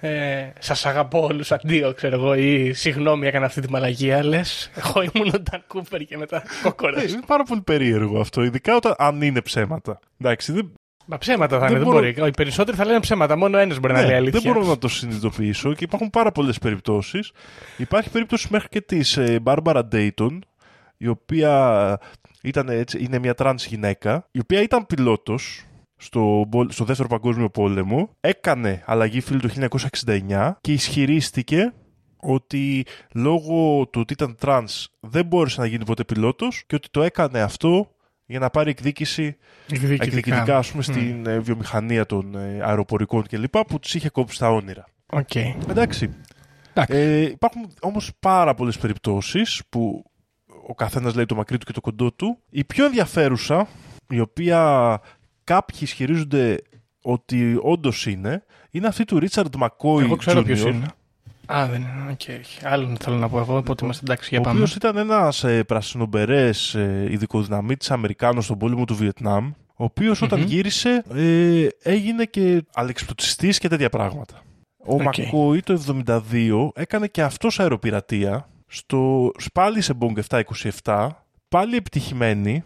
[0.00, 4.24] ε, Σας αγαπώ όλους, αντίο, ξέρω εγώ, ή συγγνώμη, έκανα αυτή τη μαλακία.
[4.24, 7.02] Λες, εγώ ήμουν ο Νταν Κούπερ και μετά κόκορας.
[7.02, 9.98] Ε, είναι πάρα πολύ περίεργο αυτό, ειδικά όταν, αν είναι ψέματα.
[10.20, 10.72] Εντάξει, δεν,
[11.08, 12.28] Μα ψέματα θα Δεν είναι, δεν μπορώ- μπορεί.
[12.28, 13.36] Οι περισσότεροι θα λένε ψέματα.
[13.36, 14.40] Μόνο ένας μπορεί να Ναι, λέει αλήθεια.
[14.40, 17.30] δεν μπορώ να το συνειδητοποιήσω και υπάρχουν πάρα πολλές περιπτώσεις.
[17.76, 20.44] Υπάρχει περίπτωση μέχρι και της Μπάρμπαρα Ντέιτον,
[20.96, 21.98] η οποία
[22.46, 25.64] ήταν, έτσι, είναι μια τρανς γυναίκα, η οποία ήταν πιλότος
[25.96, 29.48] στο, μπο- στο δεύτερο παγκόσμιο πόλεμο, έκανε αλλαγή φύλου το
[30.06, 31.72] 1969 και ισχυρίστηκε
[32.16, 37.02] ότι λόγω του ότι ήταν τρανς δεν μπόρεσε να γίνει ποτέ πιλότος και ότι το
[37.02, 37.90] έκανε αυτό
[38.26, 39.36] για να πάρει εκδίκηση
[39.70, 43.58] εκδικητικά ας πούμε, στην ε, βιομηχανία των ε, αεροπορικών κλπ.
[43.58, 44.84] που τους είχε κόψει τα όνειρα.
[45.06, 45.34] Οκ.
[45.34, 46.14] Εντάξει.
[46.70, 46.96] Εντάξει.
[46.96, 50.04] Ε, υπάρχουν όμως πάρα πολλές περιπτώσεις που
[50.68, 52.38] ο καθένας λέει το μακρύ του και το κοντό του.
[52.50, 53.68] Η πιο ενδιαφέρουσα,
[54.08, 55.00] η οποία
[55.44, 56.62] κάποιοι ισχυρίζονται
[57.02, 60.86] ότι όντως είναι, είναι αυτή του Ρίτσαρντ Μακόι Εγώ ξέρω Jr., ποιος είναι.
[61.46, 62.10] Α, δεν είναι.
[62.10, 62.20] OK.
[62.26, 62.64] Okay.
[62.64, 64.54] Άλλον θέλω να πω εγώ, οπότε είμαστε εντάξει για ο πάμε.
[64.54, 69.46] οποίος ήταν ένας ε, πρασινομπερές ε, ειδικοδυναμίτης Αμερικάνος στον πόλεμο του Βιετνάμ,
[69.76, 70.46] ο οποίος όταν Μμμ.
[70.46, 74.42] γύρισε ε, έγινε και αλεξιπτωτιστής και τέτοια πράγματα.
[74.86, 75.02] Ο Οκ.
[75.02, 80.40] Μακόι το 72 έκανε και αυτός αεροπειρατεία στο, πάλι σε Boeing
[80.82, 81.08] 727,
[81.48, 82.64] πάλι επιτυχημένη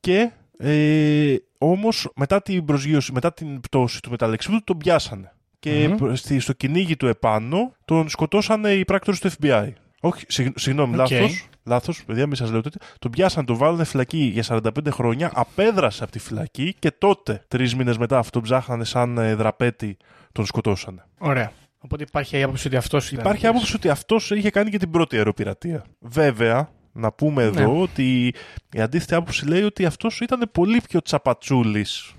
[0.00, 5.32] και ε, όμως μετά την προσγείωση, μετά την πτώση του με το αλεξίπτωτο τον πιάσανε.
[5.58, 5.96] Και Μμμ.
[5.96, 9.68] προ- στη, στο κυνήγι του επάνω τον σκοτώσανε οι πράκτορες του FBI.
[10.00, 11.10] Όχι, συγ- συγγνώμη, Οκ.
[11.10, 11.48] λάθος.
[11.64, 12.80] Λάθος, παιδιά, μην σας λέω τέτοια.
[12.98, 17.74] Τον πιάσανε, τον βάλανε φυλακή για 45 χρόνια, απέδρασε από τη φυλακή και τότε, τρεις
[17.74, 19.96] μήνες μετά, αυτό τον ψάχνανε σαν ε, δραπέτη,
[20.32, 21.04] τον σκοτώσανε.
[21.18, 21.52] Ωραία.
[21.82, 23.24] Οπότε υπάρχει η άποψη ότι αυτός ήταν.
[23.24, 25.84] Υπάρχει άποψη ότι αυτός είχε κάνει και την πρώτη αεροπειρατεία.
[25.98, 27.80] Βέβαια, να πούμε εδώ Ναι.
[27.82, 28.34] ότι
[28.72, 32.14] η αντίθετη άποψη λέει ότι αυτός ήταν πολύ πιο τσαπατσούλης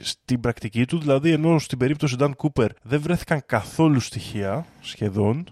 [0.00, 0.98] στην πρακτική του.
[0.98, 5.46] Δηλαδή, ενώ στην περίπτωση Dan Cooper δεν βρέθηκαν καθόλου στοιχεία σχεδόν.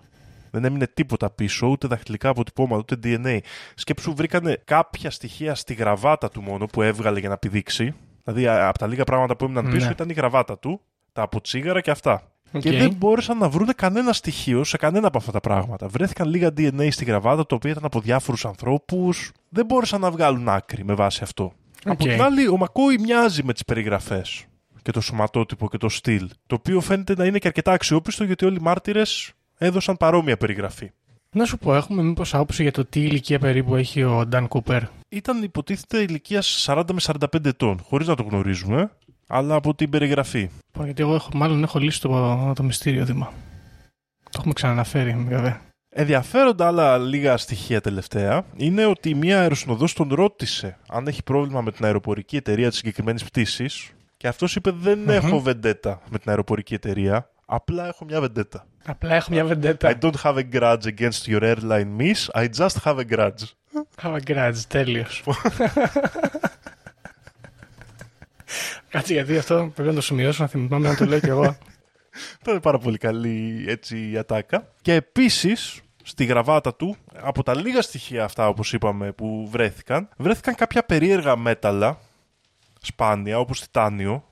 [0.51, 3.39] Δεν έμεινε τίποτα πίσω, ούτε δαχτυλικά αποτυπώματα, ούτε DNA.
[3.75, 7.95] Σκέψου, βρήκανε κάποια στοιχεία στη γραβάτα του μόνο που έβγαλε για να πηδήξει.
[8.25, 9.93] Δηλαδή, α- από τα λίγα πράγματα που έμειναν πίσω Ναι.
[9.93, 10.81] ήταν η γραβάτα του,
[11.13, 12.33] τα αποτσίγαρα και αυτά.
[12.55, 12.61] Οκ.
[12.61, 15.89] Και δεν μπόρεσαν να βρουν κανένα στοιχείο σε κανένα από αυτά τα πράγματα.
[15.89, 19.33] Βρέθηκαν λίγα DNA στη γραβάτα, τα οποία ήταν από διάφορους ανθρώπους.
[19.49, 21.53] Δεν μπόρεσαν να βγάλουν άκρη με βάση αυτό.
[21.85, 24.45] Από την άλλη, ο Μακόι μοιάζει με τις περιγραφές
[24.83, 26.29] και το σωματότυπο και το στυλ.
[26.47, 30.91] Το οποίο φαίνεται να είναι και αρκετά αξιόπιστο γιατί όλοι οι μάρτυρες έδωσαν παρόμοια περιγραφή.
[31.33, 34.83] Να σου πω, έχουμε μήπως άποψη για το τι ηλικία περίπου έχει ο Νταν Κούπερ;
[35.09, 38.91] Ήταν υποτίθεται ηλικίας 40 με 45 ετών, χωρίς να το γνωρίζουμε,
[39.27, 40.51] αλλά από την περιγραφή.
[40.73, 43.33] Πω, Γιατί εγώ έχω, μάλλον έχω λύσει το, το μυστήριο Δήμα.
[44.23, 45.61] Το έχουμε ξαναναφέρει, βέβαια.
[45.97, 51.71] Ενδιαφέροντα άλλα λίγα στοιχεία τελευταία είναι ότι μία αεροσυνοδός τον ρώτησε αν έχει πρόβλημα με
[51.73, 55.09] την αεροπορική εταιρεία της συγκεκριμένης πτήσης και αυτός είπε δεν Μμμ.
[55.11, 58.67] έχω βεντέτα με την αεροπορική εταιρεία, απλά έχω μια βεντέτα.
[58.87, 59.99] Απλά έχω μια I βεντέτα.
[60.01, 63.45] don't have a grudge against your airline miss, I just have a grudge.
[64.03, 65.23] Have a grudge, τέλειος.
[68.89, 71.57] Κάτσε γιατί αυτό πρέπει να το σημειώσω, να θυμάμαι να το λέω κι εγώ.
[72.41, 74.69] Ήταν πάρα πολύ καλή έτσι η ατάκα.
[74.83, 80.55] Και επίσης στη γραβάτα του, από τα λίγα στοιχεία αυτά όπως είπαμε που βρέθηκαν, βρέθηκαν
[80.55, 81.99] κάποια περίεργα μέταλλα,
[82.81, 84.25] σπάνια όπως τιτάνιο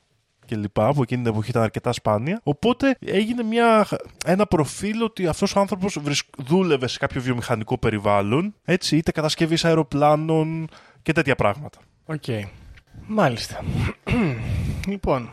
[0.44, 2.40] και λοιπά, που εκείνη την εποχή ήταν αρκετά σπάνια.
[2.42, 3.86] Οπότε έγινε μια,
[4.26, 9.64] ένα προφίλ ότι αυτός ο άνθρωπος βρισκ- δούλευε σε κάποιο βιομηχανικό περιβάλλον, έτσι, είτε κατασκευής
[9.64, 10.68] αεροπλάνων
[11.02, 11.78] και τέτοια πράγματα.
[12.06, 12.24] Οκ.
[13.06, 13.64] Μάλιστα.
[14.88, 15.30] λοιπόν,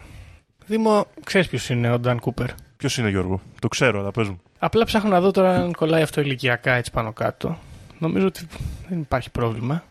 [0.65, 4.41] Δήμο, ξέρεις ποιος είναι ο Νταν Κούπερ; Ποιος είναι Γιώργο, το ξέρω, αλλά πες μου.
[4.59, 7.57] Απλά ψάχνω να δω τώρα αν κολλάει αυτό ηλικιακά έτσι πάνω κάτω.
[7.99, 8.47] Νομίζω ότι
[8.89, 9.83] δεν υπάρχει πρόβλημα.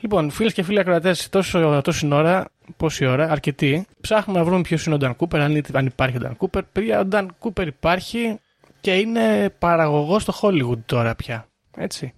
[0.00, 2.46] Λοιπόν, φίλες και φίλοι ακροατές, τόσο, τόση ώρα,
[2.76, 6.20] πόση ώρα, αρκετή, ψάχνουμε να βρούμε ποιος είναι ο Νταν Κούπερ, αν, αν υπάρχει ο
[6.20, 6.62] Νταν Κούπερ.
[6.62, 8.38] Παιδιά, ο Νταν Κούπερ υπάρχει
[8.80, 11.46] και είναι παραγωγός στο Hollywood τώρα πια.
[11.76, 12.12] Έτσι.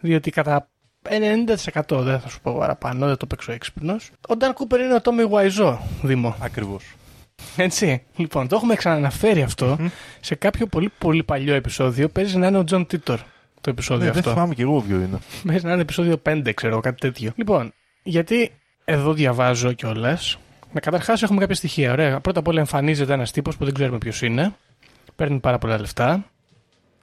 [0.00, 0.68] Διότι κατά
[1.10, 4.10] 90% δεν θα σου πω παραπάνω, δεν το παίξω έξυπνος.
[4.28, 6.36] Ο Νταν Κούπερ είναι ο Τόμι Γουιζό, Δήμο.
[6.40, 6.84] Ακριβώς.
[7.56, 8.02] Έτσι.
[8.16, 9.78] Λοιπόν, το έχουμε ξαναναφέρει αυτό
[10.20, 12.08] σε κάποιο πολύ πολύ παλιό επεισόδιο.
[12.08, 13.20] Παίζει να είναι ο Τζον Τίτορ
[13.60, 14.30] το επεισόδιο Ναι, δεν αυτό.
[14.32, 15.18] θυμάμαι κι εγώ ποιο είναι.
[15.46, 17.32] Παίζει να είναι επεισόδιο 5, ξέρω, κάτι τέτοιο.
[17.36, 18.50] Λοιπόν, γιατί
[18.84, 20.38] εδώ διαβάζω κιόλας.
[20.72, 21.92] Με καταρχάς έχουμε κάποια στοιχεία.
[21.92, 22.20] Ωραία.
[22.20, 24.54] Πρώτα απ' όλα εμφανίζεται ένας τύπος που δεν ξέρουμε ποιος είναι.
[25.16, 26.24] Παίρνει πάρα πολλά λεφτά.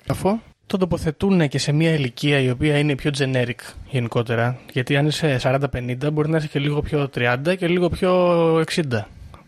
[0.08, 0.40] Αφού
[0.72, 4.60] τον τοποθετούν και σε μια ηλικία η οποία είναι πιο generic γενικότερα.
[4.72, 8.12] Γιατί αν είσαι 40-50 μπορεί να είσαι και λίγο πιο 30 και λίγο πιο
[8.58, 8.82] 60.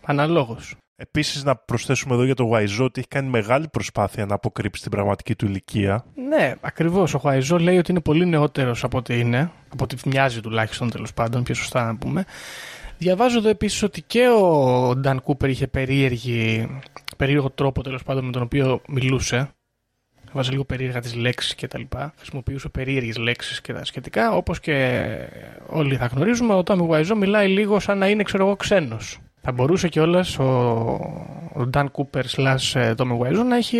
[0.04, 0.76] Αναλόγως.
[0.96, 4.90] Επίσης, να προσθέσουμε εδώ για το Γουαϊζό ότι έχει κάνει μεγάλη προσπάθεια να αποκρύψει την
[4.90, 6.04] πραγματική του ηλικία.
[6.28, 7.14] Ναι, ακριβώς.
[7.14, 11.14] Ο Χουαϊζό λέει ότι είναι πολύ νεότερος από ό,τι είναι, από ό,τι μοιάζει τουλάχιστον τέλος
[11.14, 12.24] πάντων, πιο σωστά να πούμε.
[12.98, 16.68] Διαβάζω εδώ επίσης ότι και ο Νταν Κούπερ είχε περίεργη,
[17.16, 19.53] περίεργο τρόπο τέλος πάντων με τον οποίο μιλούσε.
[20.34, 21.82] Βάζει λίγο περίεργα τις λέξεις κτλ.
[22.16, 24.32] Χρησιμοποιούσε περίεργες λέξεις και τα σχετικά.
[24.32, 25.06] Όπως και
[25.66, 29.18] όλοι θα γνωρίζουμε, ο Τόμι Γουαϊζό μιλάει λίγο σαν να είναι, ξέρω εγώ, ξένος.
[29.40, 30.44] Θα μπορούσε κιόλας ο,
[31.54, 33.78] ο Dan Cooper slash Tommy Wiseau να έχει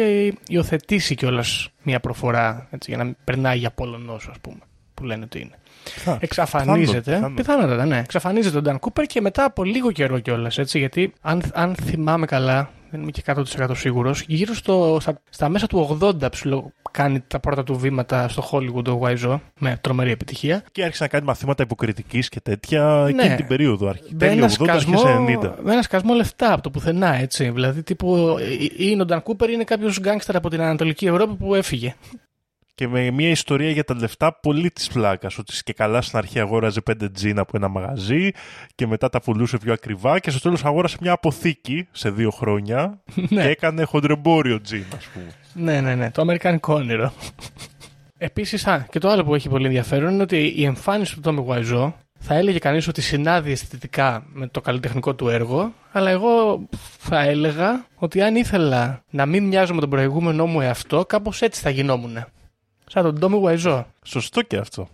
[0.49, 4.59] υιοθετήσει κιόλας μια προφορά έτσι, για να μην περνάει για Πολωνός ας πούμε
[4.95, 5.59] που λένε ότι είναι.
[5.85, 7.33] Θα, Εξαφανίζεται.
[7.35, 7.99] Πιθανότατα, ναι.
[7.99, 10.59] Εξαφανίζεται ο Dan Cooper και μετά από λίγο καιρό κιόλας.
[10.73, 13.23] Γιατί αν, αν θυμάμαι καλά, δεν είμαι και
[13.61, 18.29] 100% σίγουρος, γύρω στο, στα, στα μέσα του 80 ψηλό, κάνει τα πρώτα του βήματα
[18.29, 20.63] στο Hollywood ο Wiseau με τρομερή επιτυχία.
[20.73, 22.83] Και άρχισε να κάνει μαθήματα υποκριτικής και τέτοια
[23.15, 23.23] Ναι.
[23.23, 23.89] εκείνη την περίοδο.
[23.89, 25.55] αρχι- Με Τέλειο ένα, 80 σκασμό, αρχές 90.
[25.63, 27.51] με ένα σκασμό λεφτά από το πουθενά, έτσι.
[27.51, 28.37] Δηλαδή, τύπου,
[28.79, 31.95] ε, είναι ο Νταν Κούπερ, είναι κάποιος γκάγκστερ από την Ανατολική Ευρώπη που έφυγε.
[32.75, 35.39] Και με μια ιστορία για τα λεφτά πολύ της πλάκας.
[35.39, 38.31] Ότι και καλά στην αρχή αγόραζε 5 τζιν από ένα μαγαζί
[38.75, 43.03] και μετά τα πουλούσε πιο ακριβά και στο τέλος αγόρασε μια αποθήκη σε δύο χρόνια
[43.29, 43.43] Ναι.
[43.43, 45.27] και έκανε χοντρεμπόριο τζιν, ας πούμε.
[45.53, 46.11] Ναι, ναι, ναι.
[46.11, 47.13] Το αμερικάνικο όνειρο.
[48.19, 51.95] Επίσης, και το άλλο που έχει πολύ ενδιαφέρον είναι ότι η εμφάνιση του Τόμι Γουαϊζό
[52.19, 56.67] θα έλεγε κανείς ότι συνάδει αισθητικά με το καλλιτεχνικό του έργο, αλλά εγώ
[56.99, 61.61] θα έλεγα ότι αν ήθελα να μην μοιάζω με τον προηγούμενό μου εαυτό, κάπως έτσι
[61.61, 62.25] θα γινόμουν.
[62.87, 63.87] Σαν τον Τόμι Γουαϊζό.
[64.03, 64.89] Σωστό και αυτό.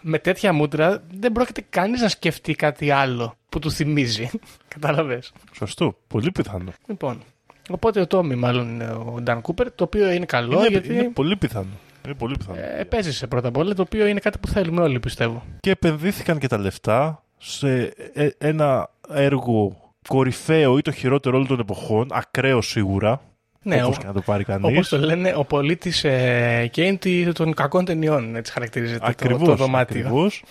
[0.00, 4.30] Με τέτοια μούτρα δεν πρόκειται κανείς να σκεφτεί κάτι άλλο που του θυμίζει.
[4.74, 5.22] Κατάλαβε.
[5.52, 5.96] Σωστό.
[6.06, 6.72] Πολύ πιθανό.
[6.86, 7.22] Λοιπόν.
[7.70, 10.92] Οπότε ο Τόμι, μάλλον είναι ο Νταν Κούπερ, το οποίο είναι καλό είναι, γιατί.
[10.92, 11.78] είναι πολύ πιθανό.
[12.04, 12.58] Είναι πολύ πιθανό.
[12.58, 15.42] Ε, επέζησε πρώτα απ' όλα, το οποίο είναι κάτι που θέλουμε όλοι, πιστεύω.
[15.60, 19.76] Και επενδύθηκαν και τα λεφτά σε ε, ένα έργο
[20.08, 23.20] κορυφαίο ή το χειρότερο όλων των εποχών, ακραίο σίγουρα.
[23.64, 24.78] Ναι, όπως ο- και να το πάρει κανείς.
[24.92, 26.98] Όπω το λένε, ο πολίτης ε, Κέιν
[27.32, 30.00] των κακών ταινιών, έτσι χαρακτηρίζεται το, Ακριβώς, το δωμάτιο.
[30.00, 30.42] ακριβώς.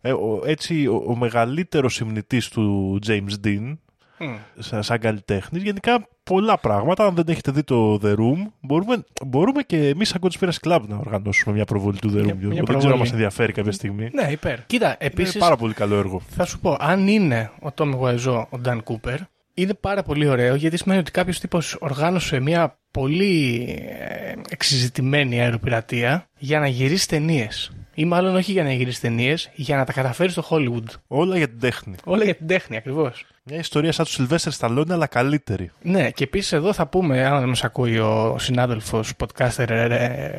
[0.00, 3.76] Ε, ο, έτσι, ο, ο μεγαλύτερος συμνητής του James Dean,
[4.18, 4.34] Μμ.
[4.58, 7.04] σαν, σαν καλλιτέχνης, γενικά πολλά πράγματα.
[7.06, 10.96] Αν δεν έχετε δει το The Room, μπορούμε, μπορούμε και εμείς σαν Conspiracy Club να
[10.96, 12.22] οργανώσουμε μια προβολή του The Room.
[12.24, 12.48] Μια- Γιώργο.
[12.48, 12.92] μια δεν ξέρω προβολή.
[12.92, 14.10] αν μας ενδιαφέρει κάποια στιγμή.
[14.12, 14.66] Ναι, υπέρ.
[14.66, 15.36] Κοίτα, Είναι επίσης.
[15.38, 16.20] πάρα πολύ καλό έργο.
[16.28, 19.18] Θα σου πω, αν είναι ο Τόμι Γουαϊζό ο Νταν Κούπερ,
[19.54, 23.66] είναι πάρα πολύ ωραίο γιατί σημαίνει ότι κάποιος τύπος οργάνωσε μια πολύ
[23.98, 27.72] ε, εξειζητημένη αεροπειρατεία για να γυρίσει ταινίες.
[27.94, 30.84] Ή μάλλον όχι για να γυρίσει ταινίες, για να τα καταφέρει στο Hollywood.
[31.06, 31.94] Όλα για την τέχνη.
[32.04, 33.24] Όλα για την τέχνη, ακριβώς.
[33.42, 35.70] Μια ιστορία σαν τους Σιλβέστερ Σταλόνι, αλλά καλύτερη.
[35.82, 39.66] Ναι, και επίσης εδώ θα πούμε, αν μας ακούει ο συνάδελφος podcaster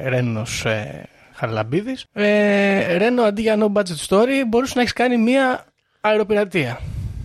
[0.03, 1.03] Ρένος ε,
[1.33, 5.65] Χαρλαμπίδη, ε, Ρένο αντί για no budget story μπορούσε να έχεις κάνει μια
[6.01, 6.79] αεροπειρατεία.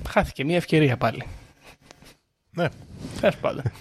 [0.09, 1.25] Χάθηκε μια ευκαιρία πάλι.
[2.51, 2.69] Ναι.
[3.21, 3.63] Τέλο πάντων.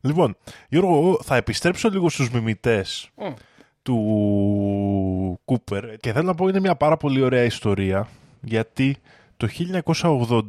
[0.00, 0.36] Λοιπόν,
[0.68, 3.32] Γιώργο, εγώ θα επιστρέψω λίγο στους μιμητές Μμ.
[3.82, 8.08] του Κούπερ και θέλω να πω είναι μια πάρα πολύ ωραία ιστορία
[8.40, 8.96] γιατί
[9.36, 9.48] το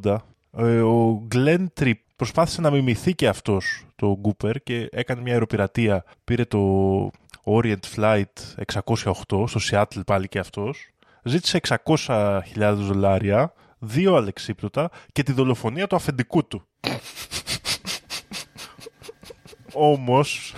[0.03, 0.18] 1980
[0.57, 6.03] ε, ο Glenn Tripp προσπάθησε να μιμηθεί και αυτός το Κούπερ και έκανε μια αεροπειρατεία
[6.24, 7.11] πήρε το
[7.43, 8.24] Orient Flight
[8.74, 9.11] 608
[9.47, 10.89] στο Seattle πάλι και αυτός
[11.24, 12.39] ζήτησε 600.000
[12.76, 13.53] δολάρια
[13.84, 16.68] δύο αλεξίπτωτα και τη δολοφονία του αφεντικού του
[19.74, 20.54] όμως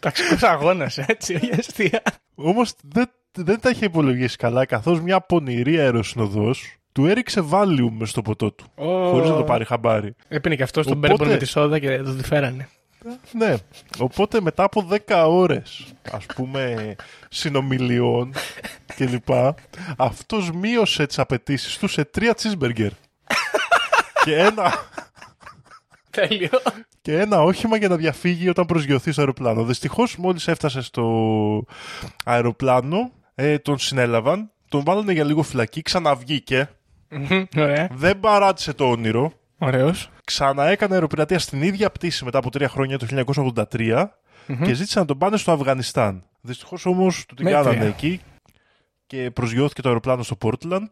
[0.00, 2.02] Ταξικό αγώνας, έτσι, όχι αστεία.
[2.34, 8.10] Όμως δεν, δεν τα είχε υπολογίσει καλά, καθώς μια πονηρή αεροσυνοδός του έριξε Valium μες
[8.10, 8.64] στο ποτό του.
[8.76, 10.14] Χωρίς να το πάρει χαμπάρι.
[10.28, 12.68] Έπινε και αυτό τον Οπότε- μπέρμπον με τη σόδα και το τη φέρανε.
[13.32, 13.54] Ναι.
[13.98, 16.94] Οπότε μετά από 10 ώρες, ας πούμε,
[17.28, 18.32] συνομιλιών
[18.96, 19.28] κλπ.
[19.96, 22.90] Αυτός μείωσε τις απαιτήσεις του σε τρία cheeseburger.
[24.24, 24.72] και, ένα,
[26.10, 26.48] Τέλειο.
[27.02, 29.64] και ένα όχημα για να διαφύγει όταν προσγειωθεί στο αεροπλάνο.
[29.64, 31.64] Δυστυχώς, μόλις έφτασε στο
[32.24, 36.68] αεροπλάνο, ε, τον συνέλαβαν, τον βάλανε για λίγο φυλακή, ξαναβγήκε.
[37.08, 37.88] Μμμ, Ωραία.
[37.92, 39.32] Δεν παράτησε το όνειρο.
[39.62, 40.10] Ωραίος.
[40.24, 43.06] Ξαναέκανε αεροπειρατεία στην ίδια πτήση μετά από τρία χρόνια το
[43.70, 44.04] 1983
[44.64, 46.24] και ζήτησε να τον πάνε στο Αφγανιστάν.
[46.40, 47.62] Δυστυχώς όμως του την Μέτρια.
[47.62, 48.20] κάνανε εκεί
[49.06, 50.86] και προσγειώθηκε το αεροπλάνο στο Portland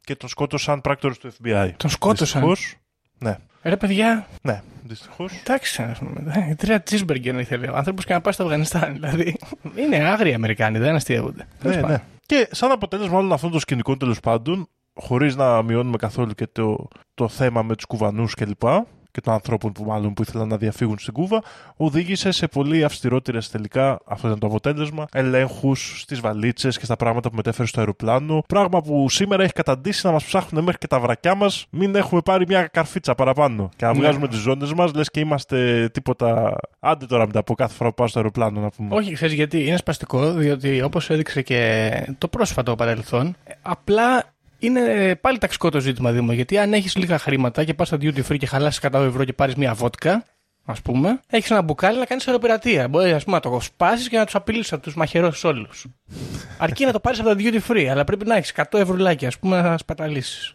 [0.00, 1.70] και τον σκότωσαν πράκτορες του FBI.
[1.76, 2.42] Τον σκότωσαν.
[2.48, 2.76] Δυστυχώς,
[3.18, 5.32] ναι, Ρε παιδιά, ναι, δυστυχώς.
[5.44, 6.32] εντάξει, ας πούμε.
[6.50, 8.92] ε, Τρία cheeseburger ήθελε ο άνθρωπος και να πάει στο Αφγανιστάν.
[8.92, 9.36] Δηλαδή,
[9.76, 11.46] είναι άγριοι Αμερικάνοι, δεν αστείευονται.
[11.62, 12.02] Ναι, Τέλος ναι.
[12.26, 16.88] Και σαν αποτέλεσμα όλων αυτών των σκηνικών τέλος πάντων, χωρίς να μειώνουμε καθόλου και το,
[17.14, 18.62] το θέμα με τους κουβανούς κλπ.
[19.10, 21.42] και των ανθρώπων που μάλλον που ήθελαν να διαφύγουν στην Κούβα,
[21.76, 27.28] οδήγησε σε πολύ αυστηρότερες τελικά, αυτό ήταν το αποτέλεσμα, ελέγχους στις βαλίτσες και στα πράγματα
[27.30, 28.42] που μετέφερε στο αεροπλάνο.
[28.48, 32.20] Πράγμα που σήμερα έχει καταντήσει να μας ψάχνουν μέχρι και τα βρακιά μας, μην έχουμε
[32.20, 33.68] πάρει μια καρφίτσα παραπάνω.
[33.76, 33.98] Και να Ναι.
[33.98, 36.56] βγάζουμε τις ζώνες μας, λες και είμαστε τίποτα.
[36.80, 38.94] Άντε τώρα μετά από κάθε φορά που πάω στο αεροπλάνο να πούμε.
[38.94, 39.66] Όχι, ξέρεις γιατί.
[39.66, 44.34] Είναι σπαστικό, διότι όπως έδειξε και το πρόσφατο παρελθόν, απλά
[44.66, 46.32] είναι πάλι ταξικό το ζήτημα, Δήμο.
[46.32, 49.32] Γιατί αν έχεις λίγα χρήματα και πας στα duty free και χαλάσει 100 ευρώ και
[49.32, 50.24] πάρεις μια βότκα,
[50.64, 52.88] ας πούμε, έχεις ένα μπουκάλι να κάνεις αεροπειρατεία.
[52.88, 55.86] Μπορεί ας πούμε, να το σπάσεις και να τους απειλήσει, να τους μαχαιρώσεις όλους.
[56.58, 59.38] Αρκεί να το πάρεις από τα duty free, αλλά πρέπει να έχεις 100 ευρουλάκια, ας
[59.38, 60.54] πούμε, να σπαταλήσεις.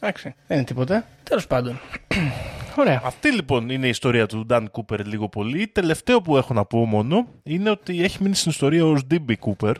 [0.00, 1.04] Εντάξει, δεν είναι τίποτα.
[1.22, 1.80] Τέλος πάντων.
[2.78, 3.00] Ωραία.
[3.04, 5.66] Αυτή λοιπόν είναι η ιστορία του Dan Cooper λίγο πολύ.
[5.66, 9.74] Τελευταίο που έχω να πω μόνο είναι ότι έχει μείνει στην ιστορία ως DB Cooper.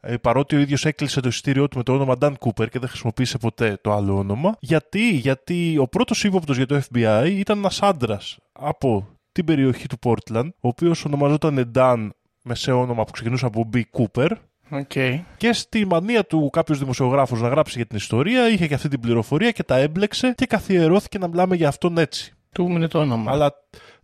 [0.00, 2.88] Ε, παρότι ο ίδιος έκλεισε το εισιτήριό του με το όνομα Dan Cooper και δεν
[2.88, 4.56] χρησιμοποίησε ποτέ το άλλο όνομα.
[4.60, 9.98] Γιατί, Γιατί ο πρώτος ύποπτος για το FBI ήταν ένας άντρας από την περιοχή του
[10.02, 12.08] Portland, ο οποίος ονομαζόταν Dan
[12.42, 13.80] με όνομα που ξεκινούσε από B.
[13.92, 14.30] Cooper.
[14.70, 14.92] OK.
[15.36, 19.00] Και στη μανία του κάποιος δημοσιογράφος να γράψει για την ιστορία, είχε και αυτή την
[19.00, 22.34] πληροφορία και τα έμπλεξε και καθιερώθηκε να μιλάμε για αυτόν έτσι.
[22.52, 23.32] Του έμεινε το όνομα.
[23.32, 23.52] Αλλά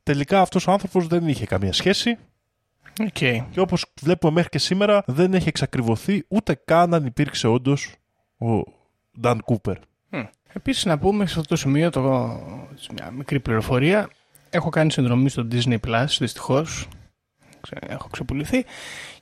[0.02, 2.18] τελικά αυτός ο άνθρωπος δεν είχε καμία σχέση
[3.00, 3.08] Οκ.
[3.50, 7.94] και όπως βλέπουμε μέχρι και σήμερα δεν έχει εξακριβωθεί ούτε καν αν υπήρξε όντως
[8.38, 8.62] ο
[9.22, 9.74] Dan Cooper.
[10.54, 12.02] Επίσης να πούμε σε αυτό το σημείο το,
[12.92, 14.08] μια μικρή πληροφορία.
[14.50, 16.88] Έχω κάνει συνδρομή στο Disney Plus, δυστυχώς.
[17.60, 18.64] Ξε- Έχω ξεπουληθεί.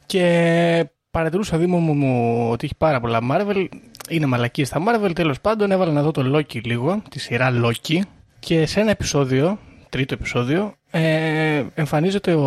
[0.06, 3.68] Και παρατηρούσα Δήμο μου, μου ότι έχει πάρα πολλά Marvel.
[4.08, 5.10] Είναι μαλακή στα Marvel.
[5.14, 8.00] Τέλος πάντων έβαλα να δω το Loki λίγο, τη σειρά Loki.
[8.38, 9.58] Και σε ένα επεισόδιο,
[9.90, 12.44] τρίτο επεισόδιο, ε, εμφανίζεται ο,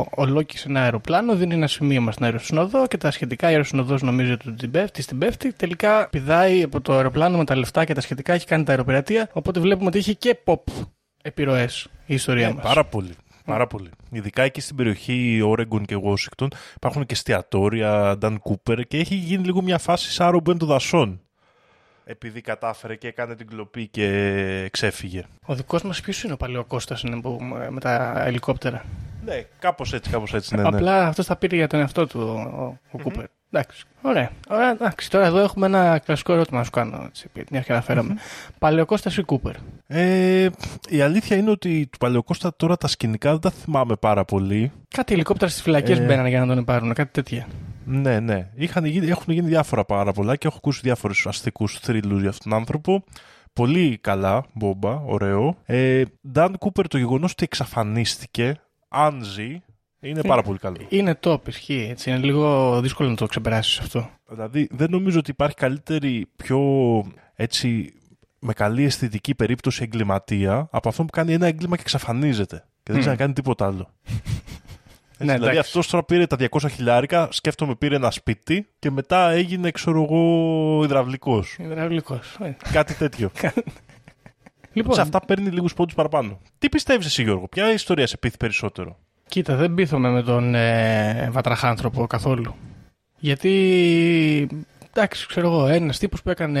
[0.00, 4.02] ο Loki σε ένα αεροπλάνο, δίνει ένα σημείωμα στην αεροσυνοδό και τα σχετικά η αεροσυνοδός
[4.02, 5.52] νομίζει ότι την πέφτει, στην πέφτει.
[5.52, 9.28] Τελικά πηδάει από το αεροπλάνο με τα λεφτά και τα σχετικά, έχει κάνει τα αεροπειρατεία.
[9.32, 10.60] Οπότε βλέπουμε ότι είχε και pop
[11.22, 12.62] επιρροές η ιστορία Ε, μας.
[12.62, 13.10] πάρα πολύ.
[13.44, 13.90] Πάρα πολύ.
[14.10, 16.46] Ειδικά εκεί στην περιοχή Oregon και Washington
[16.76, 21.20] υπάρχουν και εστιατόρια Dan Cooper και έχει γίνει λίγο μια φάση σαν ρομπέν των δασών.
[22.08, 25.24] Επειδή κατάφερε και έκανε την κλοπή και ξέφυγε.
[25.44, 27.38] Ο δικός μας ποιος είναι ο Παλαιοκώστας είναι που,
[27.70, 28.84] με τα ελικόπτερα;
[29.24, 30.54] Ναι, κάπως έτσι, κάπως έτσι.
[30.56, 30.68] Ναι, ναι.
[30.68, 33.24] Απλά αυτός τα πήρε για τον εαυτό του ο, ο Κούπερ.
[33.50, 33.84] Εντάξει.
[34.02, 34.30] Ωραία.
[34.48, 34.70] Ωραία.
[34.70, 35.10] Εντάξει.
[35.10, 37.02] Τώρα εδώ έχουμε ένα κλασικό ερώτημα να σου κάνω.
[37.06, 38.14] Έτσι, επειδή μια και αναφέραμε.
[38.58, 39.54] Παλαιοκώστας ή Κούπερ;
[39.86, 40.48] Ε,
[40.88, 44.72] η αλήθεια είναι ότι του Παλαιοκώστα τώρα τα σκηνικά δεν τα θυμάμαι πάρα πολύ.
[44.88, 46.02] Κάτι ελικόπτερα στις φυλακές Ε.
[46.04, 46.92] μπαίνανε για να τον πάρουν.
[46.94, 47.46] Κάτι τέτοια.
[47.86, 48.50] Ναι, ναι.
[48.54, 52.50] Είχαν γίνει, έχουν γίνει διάφορα πάρα πολλά και έχω ακούσει διάφορους αστικούς θρύλους για αυτόν
[52.50, 53.04] τον άνθρωπο.
[53.52, 55.56] Πολύ καλά, μπόμπα, ωραίο.
[55.64, 56.02] Ε,
[56.34, 59.62] Dan Cooper το γεγονός ότι εξαφανίστηκε, αν ζει,
[60.00, 60.76] είναι πάρα πολύ καλό.
[60.88, 61.86] Είναι top, ισχύει.
[61.90, 62.10] Έτσι.
[62.10, 64.10] Είναι λίγο δύσκολο να το ξεπεράσεις αυτό.
[64.28, 66.60] Δηλαδή δεν νομίζω ότι υπάρχει καλύτερη, πιο
[67.34, 67.94] έτσι
[68.38, 72.64] με καλή αισθητική περίπτωση εγκληματία από αυτό που κάνει ένα έγκλημα και εξαφανίζεται.
[72.82, 73.88] Και δεν ξανακάνει τίποτα άλλο.
[75.18, 75.58] Έτσι, Ναι, δηλαδή εντάξει.
[75.70, 80.80] αυτός τώρα πήρε τα 200 χιλιάρικα, σκέφτομαι πήρε ένα σπίτι και μετά έγινε, ξέρω εγώ,
[80.84, 81.56] υδραυλικός.
[81.58, 82.38] Υδραυλικός.
[82.72, 83.30] Κάτι τέτοιο.
[84.72, 86.40] Λοιπόν, Σε αυτά παίρνει λίγους πόντους παραπάνω.
[86.58, 88.98] Τι πιστεύεις εσύ, Γιώργο, ποια ιστορία σε πείθει περισσότερο;
[89.28, 92.54] κοίτα, δεν πείθομαι με τον ε, βατραχάνθρωπο καθόλου.
[93.18, 94.48] Γιατί,
[94.92, 96.60] εντάξει, ξέρω εγώ, ένας τύπος που έκανε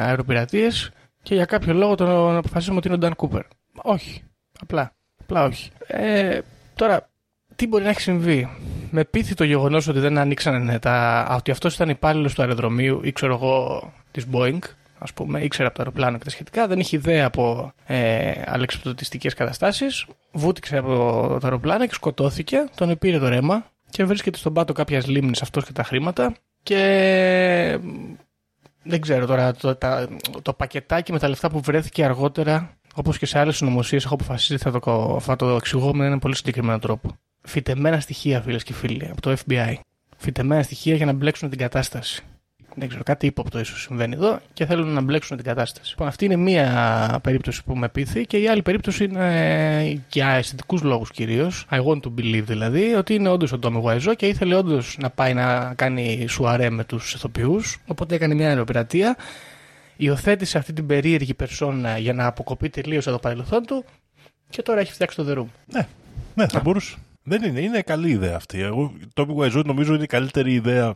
[0.00, 0.90] αεροπειρατείες
[1.22, 3.42] και για κάποιο λόγο τον αποφασίσαμε ότι είναι ο Νταν Κούπερ.
[3.82, 4.22] Όχι.
[4.60, 4.92] Απλά.
[5.22, 5.70] Απλά όχι.
[5.86, 6.38] Ε,
[6.74, 7.08] τώρα,
[7.56, 8.48] τι μπορεί να έχει συμβεί.
[8.90, 10.92] Με πείθει το γεγονός ότι δεν ανοίξανε τα.
[10.92, 14.58] α, ότι αυτός ήταν υπάλληλος του αεροδρομίου ή ξέρω εγώ της Boeing,
[14.98, 19.34] ας πούμε, ήξερε από το αεροπλάνο και τα σχετικά, δεν είχε ιδέα από ε, αλεξιπτωτιστικές
[19.34, 20.06] καταστάσεις.
[20.32, 20.88] Βούτυξε από
[21.28, 22.64] το αεροπλάνο και σκοτώθηκε.
[22.74, 26.34] Τον πήρε το ρέμα και βρίσκεται στον πάτο κάποιας λίμνης αυτός και τα χρήματα.
[26.62, 27.78] Και
[28.82, 30.08] δεν ξέρω τώρα, το, τα,
[30.42, 34.52] το πακετάκι με τα λεφτά που βρέθηκε αργότερα, όπως και σε άλλες συνωμοσίες, έχω αποφασίσει
[34.52, 37.16] ότι θα το, θα το εξηγώ με έναν πολύ συγκεκριμένο τρόπο.
[37.42, 39.74] Φυτεμένα στοιχεία, φίλες και φίλοι, από το FBI.
[40.16, 42.22] Φυτεμένα στοιχεία για να μπλέξουν την κατάσταση.
[42.74, 45.90] Δεν ξέρω, κάτι ύποπτο ίσως συμβαίνει εδώ και θέλουν να μπλέξουν την κατάσταση.
[45.90, 50.82] Λοιπόν, αυτή είναι μία περίπτωση που με πείθει και η άλλη περίπτωση είναι για αισθητικούς
[50.82, 51.66] λόγους κυρίως.
[51.70, 55.10] I want to believe δηλαδή, ότι είναι όντως ο Τόμι Γουαϊζό και ήθελε όντως να
[55.10, 57.78] πάει να κάνει σουαρέ με τους ηθοποιούς.
[57.86, 59.16] Οπότε έκανε μια αεροπειρατεία
[59.96, 63.84] υιοθέτησε αυτή την περίεργη περσόνα για να αποκοπεί τελείως από το παρελθόν του
[64.50, 65.46] και τώρα έχει φτιάξει το The Room.
[65.66, 65.86] Ναι,
[66.34, 66.96] ναι, θα μπορούσε.
[67.22, 68.60] Δεν είναι, είναι καλή ιδέα αυτή.
[68.60, 70.94] Εγώ, το Tommy Wiseau νομίζω είναι η καλύτερη ιδέα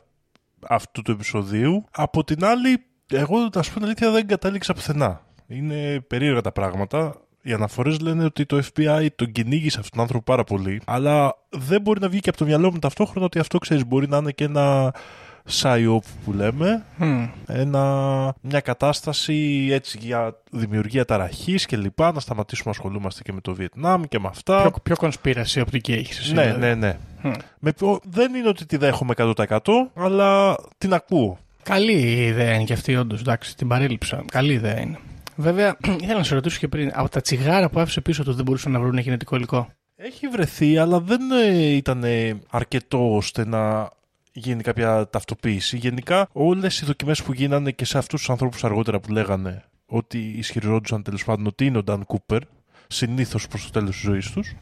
[0.69, 1.85] αυτού του επεισοδίου.
[1.91, 5.21] Από την άλλη, εγώ να σου πω την αλήθεια δεν κατάληξα πουθενά.
[5.47, 7.21] Είναι περίεργα τα πράγματα.
[7.43, 11.81] Οι αναφορές λένε ότι το FBI τον κυνήγησε αυτόν τον άνθρωπο πάρα πολύ, αλλά δεν
[11.81, 14.33] μπορεί να βγει και από το μυαλό μου ταυτόχρονα ότι αυτό ξέρεις μπορεί να είναι
[14.33, 14.95] και ένα
[15.53, 16.85] psyop που λέμε.
[16.97, 17.25] Μμ.
[17.47, 17.85] Ένα,
[18.41, 23.55] μια κατάσταση έτσι για δημιουργία ταραχής και λοιπά, να σταματήσουμε να ασχολούμαστε και με το
[23.55, 24.61] Βιετνάμ και με αυτά.
[24.61, 26.33] Πιο, πιο κονσπίραση οπτική έχει.
[26.33, 26.97] Ναι, ναι, ναι.
[27.23, 27.31] Μμ.
[27.59, 29.59] Με, ποιο- δεν είναι ότι τη δέχομαι 100%
[29.95, 31.39] αλλά την ακούω.
[31.63, 33.21] Καλή ιδέα είναι και αυτή, όντως.
[33.21, 34.25] Εντάξει, την παρέλειψα.
[34.31, 34.99] Καλή ιδέα είναι.
[35.37, 38.45] Βέβαια, ήθελα να σε ρωτήσω και πριν, από τα τσιγάρα που άφησε πίσω τους δεν
[38.45, 43.91] μπορούσαν να βρουν γενετικό υλικό; Έχει βρεθεί, αλλά δεν ε, ήταν ε, αρκετό ώστε να
[44.39, 45.77] γίνει κάποια ταυτοποίηση.
[45.77, 50.19] Γενικά, όλες οι δοκιμές που γίνανε και σε αυτούς τους ανθρώπους αργότερα που λέγανε ότι
[50.19, 52.43] ισχυριζόντουσαν τέλος πάντων ότι είναι ο Νταν Κούπερ,
[52.87, 54.55] συνήθως προς το τέλος της ζωής τους.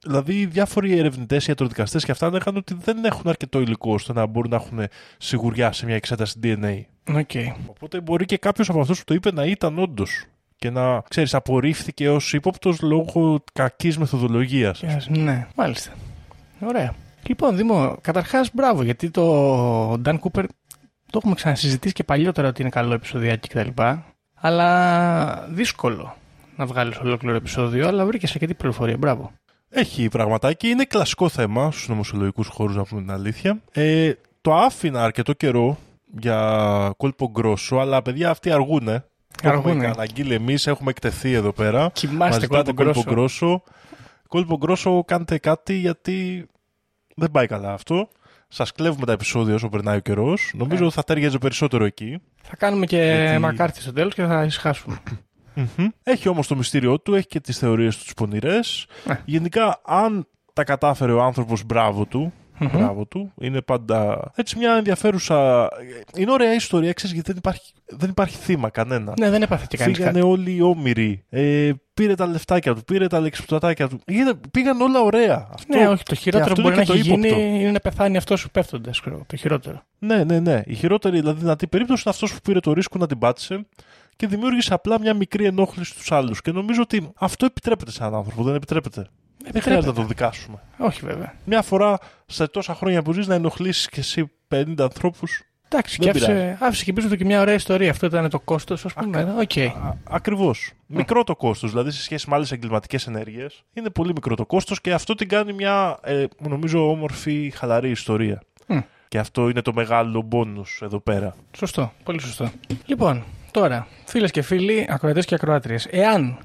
[0.00, 4.50] Δηλαδή, διάφοροι ερευνητές, ιατροδικαστές και αυτά λέγανε ότι δεν έχουν αρκετό υλικό ώστε να μπορούν
[4.50, 4.80] να έχουν
[5.18, 6.80] σιγουριά σε μια εξέταση DNA.
[7.14, 7.30] OK.
[7.68, 10.24] Οπότε μπορεί και κάποιος από αυτούς που το είπε να ήταν όντως.
[10.56, 14.82] Και να ξέρεις, απορρίφθηκε ως ύποπτος λόγω κακής μεθοδολογίας.
[14.84, 15.92] Yes, Ναι, μάλιστα.
[16.60, 16.94] Ωραία.
[17.28, 20.44] Λοιπόν, Δήμο, καταρχάς μπράβο, γιατί το Dan Cooper
[21.10, 23.82] το έχουμε ξανασυζητήσει και παλιότερα ότι είναι καλό επεισοδιάκι κτλ.
[24.34, 26.16] Αλλά δύσκολο
[26.56, 28.96] να βγάλεις ολόκληρο επεισόδιο, αλλά βρήκες αρκετή πληροφορία.
[28.96, 29.32] Μπράβο.
[29.68, 30.68] Έχει πραγματάκι.
[30.68, 33.60] Είναι κλασικό θέμα στους νομοσιολογικού χώρους, να πούμε την αλήθεια.
[33.72, 35.78] Ε, το άφηνα αρκετό καιρό
[36.18, 39.04] για κόλπο γκρόσο, αλλά παιδιά αυτοί αργούνε.
[39.42, 39.70] Το Αργούνε.
[39.70, 41.90] Έχουμε αναγγείλει εμείς, έχουμε εκτεθεί εδώ πέρα.
[41.92, 43.10] Κοιμάστε Μας ζητάτε κόλπο γκρόσο.
[43.10, 43.62] γκρόσο.
[44.28, 46.46] Κόλπο γκρόσο, κάντε κάτι γιατί
[47.18, 48.08] δεν πάει καλά αυτό.
[48.48, 50.52] Σας κλέβουμε τα επεισόδια όσο περνάει ο καιρός.
[50.54, 52.18] Νομίζω ότι θα τέριαζε περισσότερο εκεί.
[52.42, 54.98] Θα κάνουμε και Γιατί- μακάρτι στο τέλος και θα ησυχάσουμε.
[55.54, 55.88] Μμμ.
[56.02, 58.86] Έχει όμως το μυστήριό του, έχει και τις θεωρίες του τις πονηρές.
[59.04, 59.20] Ναι.
[59.24, 62.32] Γενικά, αν τα κατάφερε ο άνθρωπος, μπράβο του.
[62.72, 63.32] Μπράβο του.
[63.40, 65.68] Είναι πάντα έτσι μια ενδιαφέρουσα.
[66.16, 69.14] Είναι ωραία ιστορία, ξέρεις, γιατί δεν υπάρχει, δεν υπάρχει θύμα κανένα.
[69.18, 70.30] ναι, δεν έπαθε και κανείς Φύγανε κάτι.
[70.30, 71.24] όλοι οι όμοιροι.
[71.28, 74.00] Ε, πήρε τα λεφτάκια του, πήρε τα λεξιπτωτάκια του.
[74.04, 75.48] Πήγαν, πήγαν όλα ωραία.
[75.52, 77.44] Αυτό, Ναι, όχι, το χειρότερο αυτό που μπορεί είναι να και έχει το γίνει ύποπτο.
[77.44, 79.00] είναι να πεθάνει αυτός που πέφτοντας.
[79.26, 79.82] Το χειρότερο.
[79.98, 80.62] Ναι, ναι, ναι.
[80.66, 83.66] Η χειρότερη δηλαδή δυνατή περίπτωση είναι αυτός που πήρε το ρίσκο να την πάτησε
[84.16, 86.40] και δημιούργησε απλά μια μικρή ενόχληση στους άλλους.
[86.42, 89.06] Και νομίζω ότι αυτό επιτρέπεται σε έναν άνθρωπο, δεν επιτρέπεται.
[89.50, 90.58] Δεν χρειάζεται να το δικάσουμε.
[90.78, 91.34] Όχι, βέβαια.
[91.44, 95.42] Μια φορά σε τόσα χρόνια που ζεις να ενοχλήσεις και εσύ 50 ανθρώπους.
[95.70, 97.90] Εντάξει, Δεν και άφησε, άφησε και πίσω του και μια ωραία ιστορία.
[97.90, 99.34] Αυτό ήταν το κόστος, ας πούμε.
[99.38, 99.72] Οκ.
[100.10, 100.72] Ακριβώς.
[100.86, 103.62] Μικρό το κόστος, δηλαδή σε σχέση με άλλες εγκληματικές ενέργειες.
[103.72, 108.42] Είναι πολύ μικρό το κόστος και αυτό την κάνει μια, ε, νομίζω, όμορφη, χαλαρή ιστορία.
[108.66, 108.78] Μμ.
[109.08, 111.36] Και αυτό είναι το μεγάλο μπόνου εδώ πέρα.
[111.56, 111.92] Σωστό.
[112.02, 112.50] Πολύ σωστό.
[112.86, 116.38] Λοιπόν, τώρα, φίλες και φίλοι, ακροατές και ακροάτριες, εάν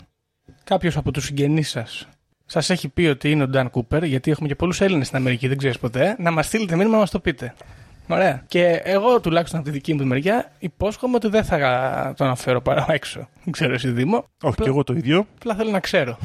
[0.64, 2.08] κάποιος από τους συγγενείς σας
[2.54, 5.48] σας έχει πει ότι είναι ο Νταν Κούπερ, γιατί έχουμε και πολλούς Έλληνες στην Αμερική,
[5.48, 7.54] δεν ξέρεις ποτέ, να μας στείλετε μήνυμα να μας το πείτε.
[8.08, 8.44] Ωραία.
[8.48, 11.58] Και εγώ τουλάχιστον από τη δική μου τη μεριά υπόσχομαι ότι δεν θα
[12.18, 13.28] το αναφέρω παρά έξω.
[13.44, 14.16] Δεν ξέρω εσύ Δήμο.
[14.18, 15.26] Όχι, Απλά- και εγώ το ίδιο.
[15.36, 16.18] Απλά θέλω να ξέρω.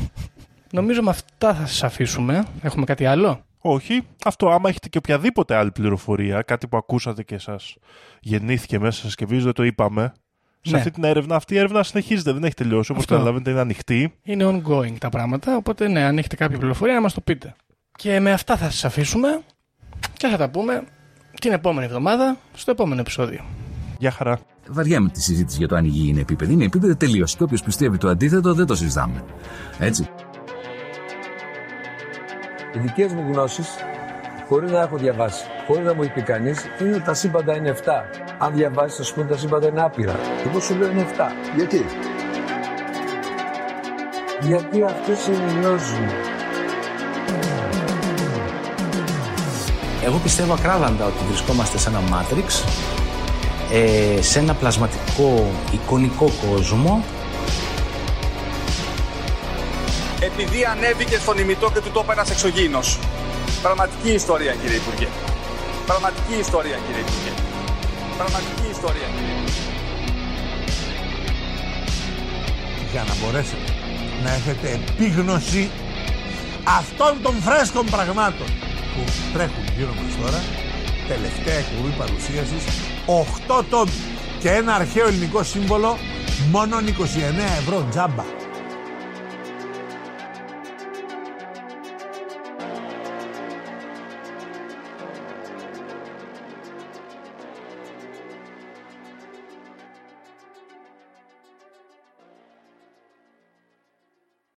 [0.73, 2.45] Νομίζω με αυτά θα σας αφήσουμε.
[2.63, 4.03] Έχουμε κάτι άλλο; Όχι.
[4.25, 7.77] Αυτό, άμα έχετε και οποιαδήποτε άλλη πληροφορία, κάτι που ακούσατε και σας
[8.21, 10.13] γεννήθηκε μέσα σας και βίζω, δεν το είπαμε.
[10.61, 10.79] Σε Ναι.
[10.79, 12.91] αυτή την έρευνα, αυτή η έρευνα συνεχίζεται, δεν έχει τελειώσει.
[12.91, 13.15] Όπως Αυτό.
[13.15, 14.15] καταλαβαίνετε, είναι ανοιχτή.
[14.23, 17.55] Είναι ongoing τα πράγματα, οπότε ναι, αν έχετε κάποια πληροφορία να μας το πείτε.
[17.99, 19.41] Και με αυτά θα σας αφήσουμε
[20.17, 20.83] και θα τα πούμε
[21.41, 23.41] την επόμενη εβδομάδα στο επόμενο επεισόδιο.
[23.99, 24.39] Γεια χαρά.
[24.69, 26.53] Βαριάμε τη συζήτηση για το αν η γη είναι επίπεδη.
[26.53, 27.37] Είναι επίπεδη τελείως.
[27.37, 29.25] Και όποιος πιστεύει το αντίθετο δεν το συζητάμε.
[29.79, 30.09] Έτσι.
[32.75, 33.69] Οι δικές μου γνώσεις,
[34.49, 37.77] χωρίς να έχω διαβάσει, χωρίς να μου έχει πει κανείς, είναι ότι τα σύμπαντα είναι
[37.85, 38.05] 7.
[38.39, 40.17] Αν διαβάσεις, θα σου πούνε τα σύμπαντα είναι άπειρα.
[40.47, 41.31] Εγώ σου λέω είναι 7.
[41.57, 41.87] Γιατί;
[44.41, 46.09] Γιατί αυτό συνειδητοποιούν.
[50.05, 52.65] Εγώ πιστεύω ακράδαντα ότι βρισκόμαστε σε ένα Matrix,
[53.73, 57.05] ε, σε ένα πλασματικό εικονικό κόσμο
[60.21, 62.99] Επειδή ανέβηκε στον ημιτό και του το είπε ένας εξωγήινος.
[63.63, 65.09] Πραγματική ιστορία, κύριε Υπουργέ.
[65.87, 67.33] Πραγματική ιστορία, κύριε Υπουργέ.
[68.17, 69.63] Πραγματική ιστορία, κύριε Υπουργέ.
[72.93, 73.73] για να μπορέσετε
[74.25, 75.71] να έχετε επίγνωση
[76.81, 78.47] αυτών των φρέσκων πραγμάτων
[78.95, 79.03] που
[79.33, 80.41] τρέχουν γύρω μας τώρα
[81.09, 82.65] τελευταία εκπομπή παρουσίασης
[83.61, 83.99] 8 τόμοι
[84.41, 85.99] και ένα αρχαίο ελληνικό σύμβολο
[86.51, 86.83] μόνο 29
[87.61, 88.25] ευρώ τζάμπα